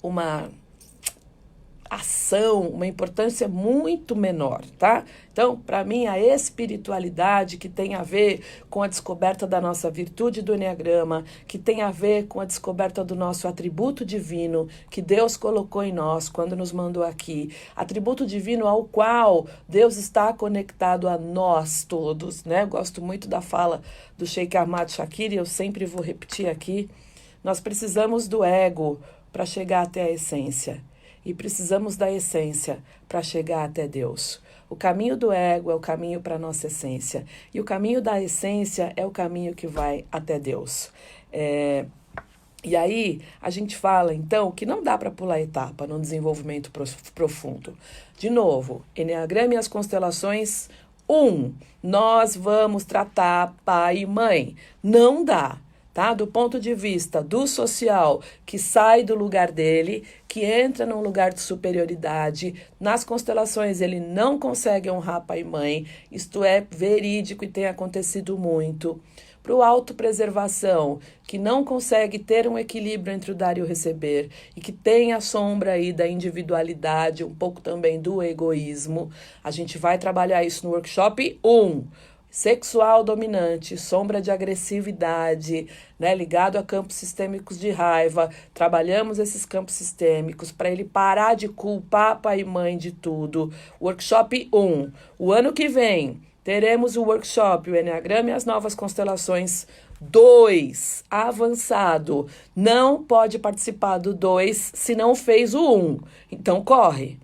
uma 0.01 0.49
ação, 1.95 2.61
uma 2.69 2.87
importância 2.87 3.47
muito 3.47 4.15
menor, 4.15 4.61
tá? 4.77 5.03
Então, 5.31 5.57
para 5.57 5.83
mim, 5.83 6.05
a 6.05 6.19
espiritualidade 6.19 7.57
que 7.57 7.67
tem 7.67 7.95
a 7.95 8.03
ver 8.03 8.41
com 8.69 8.83
a 8.83 8.87
descoberta 8.87 9.47
da 9.47 9.59
nossa 9.59 9.89
virtude 9.89 10.41
do 10.41 10.53
Enneagrama, 10.53 11.23
que 11.47 11.57
tem 11.57 11.81
a 11.81 11.91
ver 11.91 12.27
com 12.27 12.39
a 12.39 12.45
descoberta 12.45 13.03
do 13.03 13.15
nosso 13.15 13.47
atributo 13.47 14.05
divino 14.05 14.67
que 14.89 15.01
Deus 15.01 15.35
colocou 15.35 15.83
em 15.83 15.91
nós 15.91 16.29
quando 16.29 16.55
nos 16.55 16.71
mandou 16.71 17.03
aqui, 17.03 17.53
atributo 17.75 18.25
divino 18.25 18.67
ao 18.67 18.85
qual 18.85 19.47
Deus 19.67 19.97
está 19.97 20.31
conectado 20.33 21.07
a 21.07 21.17
nós 21.17 21.83
todos, 21.83 22.43
né? 22.43 22.65
gosto 22.65 23.01
muito 23.01 23.27
da 23.27 23.41
fala 23.41 23.81
do 24.17 24.25
Sheikh 24.25 24.55
Ahmad 24.55 24.89
Shakir 24.89 25.33
e 25.33 25.37
eu 25.37 25.45
sempre 25.45 25.85
vou 25.85 26.01
repetir 26.01 26.47
aqui. 26.47 26.89
Nós 27.43 27.59
precisamos 27.59 28.27
do 28.27 28.43
ego 28.43 28.99
para 29.31 29.45
chegar 29.45 29.81
até 29.81 30.03
a 30.03 30.11
essência 30.11 30.81
e 31.25 31.33
precisamos 31.33 31.95
da 31.95 32.11
essência 32.11 32.79
para 33.07 33.21
chegar 33.21 33.63
até 33.63 33.87
Deus. 33.87 34.41
O 34.69 34.75
caminho 34.75 35.15
do 35.15 35.31
ego 35.31 35.69
é 35.71 35.75
o 35.75 35.79
caminho 35.79 36.21
para 36.21 36.35
a 36.35 36.39
nossa 36.39 36.67
essência, 36.67 37.25
e 37.53 37.59
o 37.59 37.63
caminho 37.63 38.01
da 38.01 38.21
essência 38.21 38.91
é 38.95 39.05
o 39.05 39.11
caminho 39.11 39.53
que 39.53 39.67
vai 39.67 40.05
até 40.11 40.39
Deus. 40.39 40.91
É, 41.31 41.85
e 42.63 42.75
aí 42.75 43.21
a 43.41 43.49
gente 43.49 43.75
fala 43.75 44.13
então 44.13 44.51
que 44.51 44.65
não 44.65 44.81
dá 44.81 44.97
para 44.97 45.11
pular 45.11 45.39
etapa 45.41 45.85
no 45.85 45.99
desenvolvimento 45.99 46.71
profundo. 47.13 47.77
De 48.17 48.29
novo, 48.29 48.83
Enneagrama 48.95 49.55
e 49.55 49.57
as 49.57 49.67
constelações 49.67 50.69
Um, 51.07 51.53
nós 51.81 52.35
vamos 52.35 52.85
tratar 52.85 53.53
pai 53.65 53.99
e 53.99 54.05
mãe. 54.05 54.55
Não 54.81 55.23
dá 55.23 55.57
tá? 55.93 56.13
Do 56.13 56.25
ponto 56.25 56.59
de 56.59 56.73
vista 56.73 57.21
do 57.21 57.45
social, 57.45 58.21
que 58.45 58.57
sai 58.57 59.03
do 59.03 59.15
lugar 59.15 59.51
dele, 59.51 60.03
que 60.27 60.43
entra 60.43 60.85
num 60.85 61.01
lugar 61.01 61.33
de 61.33 61.41
superioridade. 61.41 62.55
Nas 62.79 63.03
constelações 63.03 63.81
ele 63.81 63.99
não 63.99 64.39
consegue 64.39 64.89
honrar 64.89 65.25
pai 65.25 65.41
e 65.41 65.43
mãe. 65.43 65.85
Isto 66.11 66.43
é 66.43 66.65
verídico 66.69 67.45
e 67.45 67.47
tem 67.47 67.67
acontecido 67.67 68.37
muito. 68.37 68.99
Para 69.43 69.53
o 69.53 69.61
autopreservação, 69.61 70.99
que 71.27 71.37
não 71.37 71.65
consegue 71.65 72.17
ter 72.17 72.47
um 72.47 72.57
equilíbrio 72.57 73.13
entre 73.13 73.33
o 73.33 73.35
dar 73.35 73.57
e 73.57 73.61
o 73.61 73.65
receber, 73.65 74.29
e 74.55 74.61
que 74.61 74.71
tem 74.71 75.11
a 75.11 75.19
sombra 75.19 75.73
aí 75.73 75.91
da 75.91 76.07
individualidade, 76.07 77.25
um 77.25 77.35
pouco 77.35 77.59
também 77.59 77.99
do 77.99 78.23
egoísmo, 78.23 79.11
a 79.43 79.51
gente 79.51 79.77
vai 79.77 79.97
trabalhar 79.97 80.45
isso 80.45 80.65
no 80.65 80.71
workshop 80.71 81.37
1. 81.43 81.49
Um 81.49 81.83
sexual 82.33 83.03
dominante, 83.03 83.77
sombra 83.77 84.19
de 84.19 84.31
agressividade, 84.31 85.67
né, 85.99 86.15
ligado 86.15 86.57
a 86.57 86.63
campos 86.63 86.95
sistêmicos 86.95 87.59
de 87.59 87.69
raiva. 87.69 88.27
Trabalhamos 88.55 89.19
esses 89.19 89.45
campos 89.45 89.75
sistêmicos 89.75 90.51
para 90.51 90.71
ele 90.71 90.83
parar 90.83 91.35
de 91.35 91.47
culpar 91.47 92.19
pai 92.19 92.39
e 92.39 92.43
mãe 92.43 92.75
de 92.75 92.91
tudo. 92.91 93.53
Workshop 93.79 94.49
1. 94.51 94.91
O 95.19 95.31
ano 95.31 95.53
que 95.53 95.67
vem 95.67 96.23
teremos 96.43 96.97
o 96.97 97.03
workshop, 97.03 97.69
o 97.69 97.75
Enneagrama 97.75 98.31
e 98.31 98.33
as 98.33 98.45
novas 98.45 98.73
constelações 98.73 99.67
2, 100.01 101.03
avançado. 101.11 102.27
Não 102.55 103.03
pode 103.03 103.37
participar 103.37 103.99
do 103.99 104.11
2 104.11 104.71
se 104.73 104.95
não 104.95 105.13
fez 105.13 105.53
o 105.53 105.75
1. 105.75 105.85
Um. 105.85 105.99
Então 106.31 106.63
corre. 106.63 107.19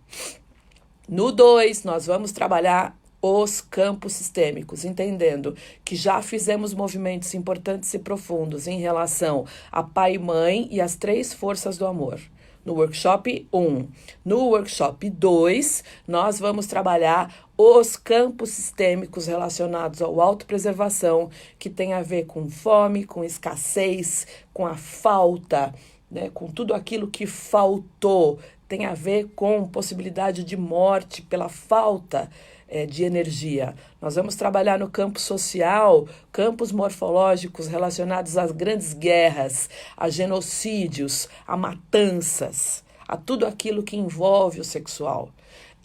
No 1.09 1.31
2, 1.31 1.83
nós 1.83 2.05
vamos 2.05 2.31
trabalhar 2.31 2.98
os 3.21 3.61
campos 3.61 4.13
sistêmicos, 4.13 4.85
entendendo 4.85 5.55
que 5.83 5.95
já 5.95 6.21
fizemos 6.21 6.73
movimentos 6.73 7.33
importantes 7.33 7.93
e 7.93 7.99
profundos 7.99 8.67
em 8.67 8.79
relação 8.79 9.45
a 9.71 9.83
pai 9.83 10.15
e 10.15 10.19
mãe 10.19 10.67
e 10.71 10.79
as 10.79 10.95
três 10.95 11.33
forças 11.33 11.77
do 11.77 11.85
amor. 11.85 12.19
No 12.65 12.75
workshop 12.75 13.47
1. 13.51 13.87
No 14.23 14.49
workshop 14.49 15.09
2, 15.09 15.83
nós 16.07 16.39
vamos 16.39 16.67
trabalhar 16.67 17.47
os 17.57 17.95
campos 17.95 18.51
sistêmicos 18.51 19.27
relacionados 19.27 20.01
ao 20.01 20.21
autopreservação, 20.21 21.29
que 21.57 21.69
tem 21.69 21.93
a 21.93 22.01
ver 22.01 22.25
com 22.25 22.49
fome, 22.49 23.05
com 23.05 23.23
escassez, 23.23 24.27
com 24.53 24.67
a 24.67 24.75
falta, 24.75 25.73
né, 26.11 26.29
com 26.33 26.47
tudo 26.47 26.73
aquilo 26.73 27.07
que 27.07 27.25
faltou, 27.25 28.39
tem 28.67 28.85
a 28.85 28.93
ver 28.93 29.29
com 29.35 29.67
possibilidade 29.67 30.43
de 30.43 30.55
morte 30.55 31.21
pela 31.23 31.49
falta 31.49 32.29
é, 32.69 32.85
de 32.85 33.03
energia. 33.03 33.75
Nós 34.01 34.15
vamos 34.15 34.35
trabalhar 34.35 34.79
no 34.79 34.89
campo 34.89 35.19
social, 35.19 36.07
campos 36.31 36.71
morfológicos 36.71 37.67
relacionados 37.67 38.37
às 38.37 38.51
grandes 38.51 38.93
guerras, 38.93 39.69
a 39.97 40.09
genocídios, 40.09 41.27
a 41.45 41.57
matanças, 41.57 42.83
a 43.07 43.17
tudo 43.17 43.45
aquilo 43.45 43.83
que 43.83 43.97
envolve 43.97 44.61
o 44.61 44.63
sexual. 44.63 45.29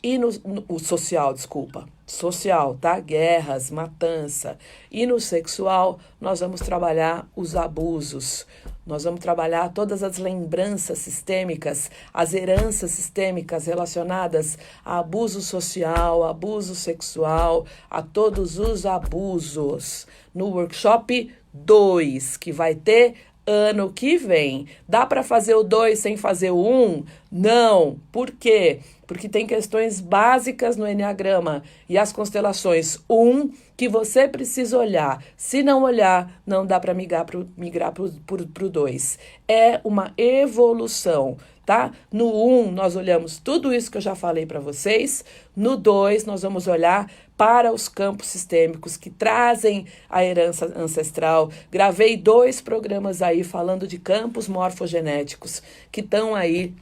E 0.02 0.18
no, 0.18 0.28
no 0.44 0.64
o 0.68 0.78
social, 0.78 1.32
desculpa 1.32 1.88
social, 2.06 2.76
tá? 2.80 3.00
Guerras, 3.00 3.70
matança. 3.70 4.58
E 4.90 5.06
no 5.06 5.18
sexual, 5.18 5.98
nós 6.20 6.40
vamos 6.40 6.60
trabalhar 6.60 7.28
os 7.34 7.56
abusos. 7.56 8.46
Nós 8.86 9.04
vamos 9.04 9.20
trabalhar 9.20 9.72
todas 9.72 10.02
as 10.02 10.18
lembranças 10.18 10.98
sistêmicas, 10.98 11.90
as 12.12 12.34
heranças 12.34 12.90
sistêmicas 12.90 13.66
relacionadas 13.66 14.58
a 14.84 14.98
abuso 14.98 15.40
social, 15.40 16.24
abuso 16.24 16.74
sexual, 16.74 17.64
a 17.90 18.02
todos 18.02 18.58
os 18.58 18.84
abusos. 18.84 20.06
No 20.34 20.48
workshop 20.48 21.32
2, 21.54 22.36
que 22.36 22.52
vai 22.52 22.74
ter 22.74 23.14
ano 23.46 23.92
que 23.92 24.16
vem. 24.16 24.66
Dá 24.88 25.04
para 25.04 25.22
fazer 25.22 25.54
o 25.54 25.62
2 25.62 25.98
sem 25.98 26.16
fazer 26.16 26.50
o 26.50 26.58
1? 26.58 26.84
Um? 26.84 27.04
Não. 27.30 27.98
Por 28.10 28.30
quê? 28.30 28.80
Porque 29.06 29.28
tem 29.28 29.46
questões 29.46 30.00
básicas 30.00 30.76
no 30.76 30.88
Enneagrama 30.88 31.62
e 31.88 31.98
as 31.98 32.12
constelações 32.12 32.98
1 33.08 33.14
um, 33.14 33.50
que 33.76 33.88
você 33.88 34.26
precisa 34.28 34.78
olhar. 34.78 35.22
Se 35.36 35.62
não 35.62 35.82
olhar, 35.82 36.40
não 36.46 36.64
dá 36.64 36.80
para 36.80 36.94
migrar 36.94 37.24
para 37.24 38.64
o 38.64 38.68
2. 38.70 39.18
É 39.46 39.80
uma 39.84 40.12
evolução 40.16 41.36
tá? 41.64 41.92
No 42.12 42.26
1, 42.26 42.68
um, 42.68 42.70
nós 42.70 42.96
olhamos 42.96 43.38
tudo 43.38 43.72
isso 43.72 43.90
que 43.90 43.96
eu 43.96 44.02
já 44.02 44.14
falei 44.14 44.46
para 44.46 44.60
vocês. 44.60 45.24
No 45.56 45.76
2, 45.76 46.24
nós 46.24 46.42
vamos 46.42 46.66
olhar 46.66 47.10
para 47.36 47.72
os 47.72 47.88
campos 47.88 48.28
sistêmicos 48.28 48.96
que 48.96 49.10
trazem 49.10 49.86
a 50.08 50.24
herança 50.24 50.72
ancestral. 50.76 51.50
Gravei 51.70 52.16
dois 52.16 52.60
programas 52.60 53.22
aí 53.22 53.42
falando 53.42 53.86
de 53.86 53.98
campos 53.98 54.46
morfogenéticos 54.46 55.62
que 55.90 56.00
estão 56.00 56.34
aí 56.34 56.72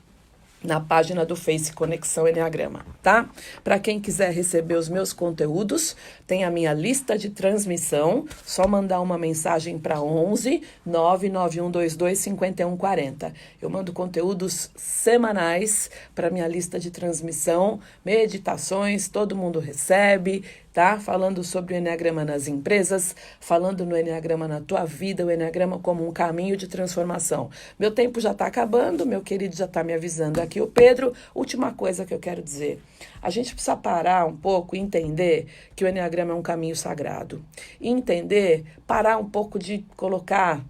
na 0.64 0.81
página 0.81 1.25
do 1.25 1.35
Face 1.35 1.72
Conexão 1.72 2.29
Enneagrama, 2.29 2.85
tá? 3.03 3.29
Para 3.64 3.79
quem 3.79 4.01
quiser 4.01 4.33
receber 4.33 4.75
os 4.75 4.88
meus 4.88 5.12
conteúdos, 5.12 5.96
tem 6.27 6.44
a 6.44 6.51
minha 6.51 6.72
lista 6.72 7.18
de 7.18 7.31
transmissão, 7.31 8.27
só 8.44 8.66
mandar 8.66 9.01
uma 9.01 9.18
mensagem 9.18 9.79
para 9.79 10.01
11 10.01 10.62
99122 10.87 12.18
5140. 12.18 13.33
Eu 13.61 13.70
mando 13.70 13.92
conteúdos 13.92 14.70
semanais 14.77 15.90
para 16.14 16.31
minha 16.31 16.46
lista 16.46 16.79
de 16.79 16.90
transmissão, 16.90 17.81
meditações, 18.05 19.09
todo 19.09 19.37
mundo 19.37 19.59
recebe, 19.59 20.44
tá? 20.73 20.99
Falando 20.99 21.45
sobre 21.45 21.75
o 21.75 21.77
Enneagrama 21.77 22.25
nas 22.25 22.49
empresas, 22.49 23.15
falando 23.39 23.85
no 23.85 23.97
Enneagrama 23.97 24.49
na 24.49 24.61
tua 24.61 24.85
vida, 24.85 25.25
o 25.25 25.31
Enneagrama 25.31 25.79
como 25.79 26.07
um 26.07 26.13
caminho 26.13 26.57
de 26.57 26.67
transformação. 26.67 27.51
Meu 27.79 27.91
tempo 27.91 28.21
já 28.21 28.33
está 28.33 28.47
acabando, 28.47 29.05
meu 29.05 29.21
querido 29.21 29.55
já 29.55 29.67
está 29.67 29.85
me 29.85 29.93
avisando 29.93 30.41
aqui, 30.41 30.61
o 30.61 30.67
Pedro. 30.67 31.13
Última 31.35 31.73
coisa 31.73 32.05
que 32.07 32.15
eu 32.15 32.19
quero 32.19 32.43
dizer. 32.43 32.81
A 33.21 33.31
gente 33.31 33.55
precisa 33.55 33.77
parar 33.77 34.27
um 34.27 34.37
pouco 34.37 34.75
e 34.75 34.79
entender 34.79 35.47
que 35.77 35.85
o 35.85 35.89
Enneagrama 35.89 36.33
é 36.33 36.37
um 36.37 36.43
caminho 36.43 36.75
sagrado. 36.75 37.45
E 37.81 37.89
entender, 37.89 38.65
parar 38.87 39.19
um 39.19 39.29
pouco 39.29 39.59
de 39.59 39.85
colocar 39.97 40.65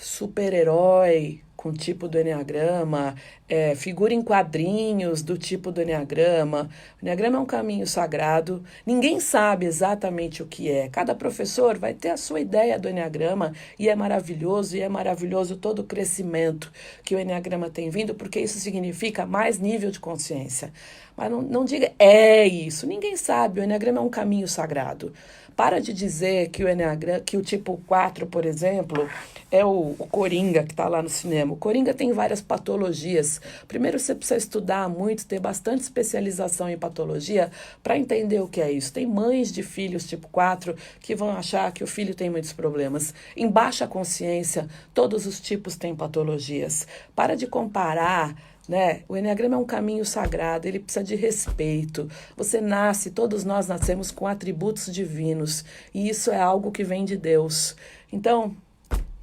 super-herói, 0.00 1.40
com 1.58 1.70
o 1.70 1.72
tipo 1.72 2.08
do 2.08 2.18
Enneagrama, 2.18 3.16
é, 3.48 3.74
figura 3.74 4.12
em 4.12 4.20
quadrinhos 4.20 5.22
do 5.22 5.38
tipo 5.38 5.72
do 5.72 5.80
Enneagrama. 5.80 6.68
O 7.00 7.04
Enneagrama 7.04 7.38
é 7.38 7.40
um 7.40 7.46
caminho 7.46 7.86
sagrado, 7.86 8.62
ninguém 8.84 9.18
sabe 9.20 9.66
exatamente 9.66 10.42
o 10.42 10.46
que 10.46 10.70
é. 10.70 10.88
Cada 10.88 11.14
professor 11.14 11.78
vai 11.78 11.94
ter 11.94 12.10
a 12.10 12.16
sua 12.16 12.40
ideia 12.40 12.78
do 12.78 12.88
Enneagrama 12.88 13.52
e 13.78 13.88
é 13.88 13.94
maravilhoso, 13.94 14.76
e 14.76 14.80
é 14.80 14.88
maravilhoso 14.88 15.56
todo 15.56 15.80
o 15.80 15.84
crescimento 15.84 16.70
que 17.02 17.14
o 17.14 17.18
Enneagrama 17.18 17.70
tem 17.70 17.88
vindo, 17.88 18.14
porque 18.14 18.40
isso 18.40 18.58
significa 18.58 19.24
mais 19.24 19.58
nível 19.58 19.90
de 19.90 20.00
consciência. 20.00 20.72
Mas 21.16 21.30
não, 21.30 21.42
não 21.42 21.64
diga 21.64 21.90
é 21.98 22.46
isso, 22.46 22.86
ninguém 22.86 23.16
sabe, 23.16 23.60
o 23.60 23.64
Enneagrama 23.64 23.98
é 23.98 24.02
um 24.02 24.10
caminho 24.10 24.46
sagrado. 24.46 25.12
Para 25.56 25.80
de 25.80 25.92
dizer 25.92 26.50
que 26.50 26.62
o 26.62 26.68
Enneagrama, 26.68 27.18
que 27.18 27.36
o 27.36 27.42
tipo 27.42 27.80
4, 27.88 28.28
por 28.28 28.46
exemplo, 28.46 29.08
é 29.50 29.64
o, 29.64 29.96
o 29.98 30.06
Coringa 30.08 30.62
que 30.62 30.70
está 30.70 30.86
lá 30.86 31.02
no 31.02 31.08
cinema. 31.08 31.52
O 31.52 31.56
Coringa 31.56 31.92
tem 31.92 32.12
várias 32.12 32.40
patologias. 32.40 33.37
Primeiro 33.66 33.98
você 33.98 34.14
precisa 34.14 34.36
estudar 34.36 34.88
muito, 34.88 35.26
ter 35.26 35.40
bastante 35.40 35.82
especialização 35.82 36.68
em 36.68 36.78
patologia 36.78 37.50
para 37.82 37.98
entender 37.98 38.40
o 38.40 38.48
que 38.48 38.60
é 38.60 38.70
isso. 38.70 38.92
Tem 38.92 39.06
mães 39.06 39.52
de 39.52 39.62
filhos 39.62 40.06
tipo 40.06 40.28
4 40.28 40.74
que 41.00 41.14
vão 41.14 41.30
achar 41.30 41.72
que 41.72 41.84
o 41.84 41.86
filho 41.86 42.14
tem 42.14 42.30
muitos 42.30 42.52
problemas. 42.52 43.14
Em 43.36 43.50
baixa 43.50 43.86
consciência, 43.86 44.68
todos 44.92 45.26
os 45.26 45.40
tipos 45.40 45.76
têm 45.76 45.94
patologias. 45.94 46.86
Para 47.14 47.34
de 47.34 47.46
comparar 47.46 48.34
né? 48.68 49.02
O 49.08 49.16
Enneagrama 49.16 49.54
é 49.54 49.58
um 49.58 49.64
caminho 49.64 50.04
sagrado, 50.04 50.68
ele 50.68 50.78
precisa 50.78 51.02
de 51.02 51.14
respeito. 51.14 52.08
Você 52.36 52.60
nasce, 52.60 53.10
todos 53.10 53.42
nós 53.42 53.66
nascemos 53.66 54.10
com 54.10 54.26
atributos 54.26 54.92
divinos, 54.92 55.64
e 55.94 56.08
isso 56.08 56.30
é 56.30 56.38
algo 56.38 56.70
que 56.70 56.84
vem 56.84 57.04
de 57.04 57.16
Deus. 57.16 57.74
Então, 58.12 58.54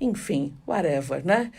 enfim, 0.02 0.52
whatever, 0.68 1.24
né? 1.24 1.52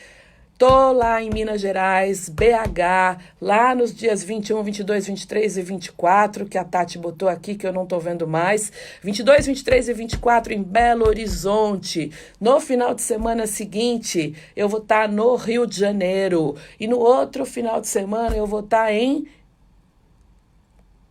Tô 0.59 0.91
lá 0.91 1.23
em 1.23 1.29
Minas 1.29 1.61
Gerais, 1.61 2.31
BH, 2.31 3.21
lá 3.39 3.75
nos 3.75 3.95
dias 3.95 4.25
21, 4.25 4.63
22, 4.63 5.07
23 5.07 5.59
e 5.59 5.63
24, 5.63 6.47
que 6.47 6.57
a 6.57 6.65
Tati 6.65 6.97
botou 6.97 7.29
aqui, 7.29 7.57
que 7.57 7.67
eu 7.67 7.75
não 7.75 7.85
tô 7.85 7.99
vendo 7.99 8.27
mais. 8.27 8.73
22, 9.03 9.45
23 9.49 9.91
e 9.91 9.93
24 9.93 10.55
em 10.55 10.63
Belo 10.63 11.07
Horizonte. 11.07 12.11
No 12.41 12.59
final 12.59 12.95
de 12.95 13.03
semana 13.03 13.47
seguinte, 13.47 14.35
eu 14.57 14.67
vou 14.67 14.81
estar 14.81 15.03
tá 15.03 15.09
no 15.09 15.37
Rio 15.37 15.67
de 15.67 15.79
Janeiro. 15.79 16.57
E 16.81 16.89
no 16.89 17.01
outro 17.01 17.45
final 17.45 17.79
de 17.79 17.89
semana, 17.89 18.35
eu 18.35 18.47
vou 18.47 18.61
estar 18.61 18.87
tá 18.87 18.93
em 18.95 19.27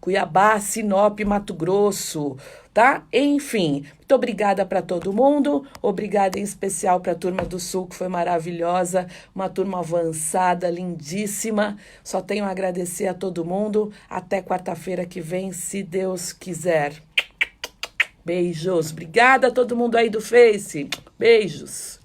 Cuiabá, 0.02 0.60
Sinop, 0.60 1.20
Mato 1.20 1.54
Grosso, 1.54 2.36
tá? 2.76 3.08
Enfim, 3.14 3.86
muito 3.96 4.14
obrigada 4.14 4.66
para 4.66 4.82
todo 4.82 5.14
mundo. 5.14 5.66
Obrigada 5.82 6.38
em 6.38 6.44
especial 6.44 7.00
para 7.00 7.14
a 7.14 7.16
turma 7.16 7.44
do 7.44 7.58
Sul, 7.58 7.88
que 7.88 7.96
foi 7.96 8.10
maravilhosa, 8.10 9.08
uma 9.34 9.48
turma 9.48 9.80
avançada, 9.80 10.70
lindíssima. 10.70 11.78
Só 12.04 12.22
tenho 12.22 12.44
a 12.44 12.50
agradecer 12.50 13.08
a 13.08 13.14
todo 13.14 13.46
mundo. 13.46 13.94
Até 14.10 14.42
quarta-feira 14.42 15.06
que 15.06 15.22
vem, 15.22 15.54
se 15.54 15.82
Deus 15.82 16.34
quiser. 16.34 17.02
Beijos. 18.26 18.92
Obrigada 18.92 19.48
a 19.48 19.52
todo 19.52 19.78
mundo 19.78 19.96
aí 19.96 20.10
do 20.10 20.20
Face. 20.20 20.90
Beijos. 21.18 22.05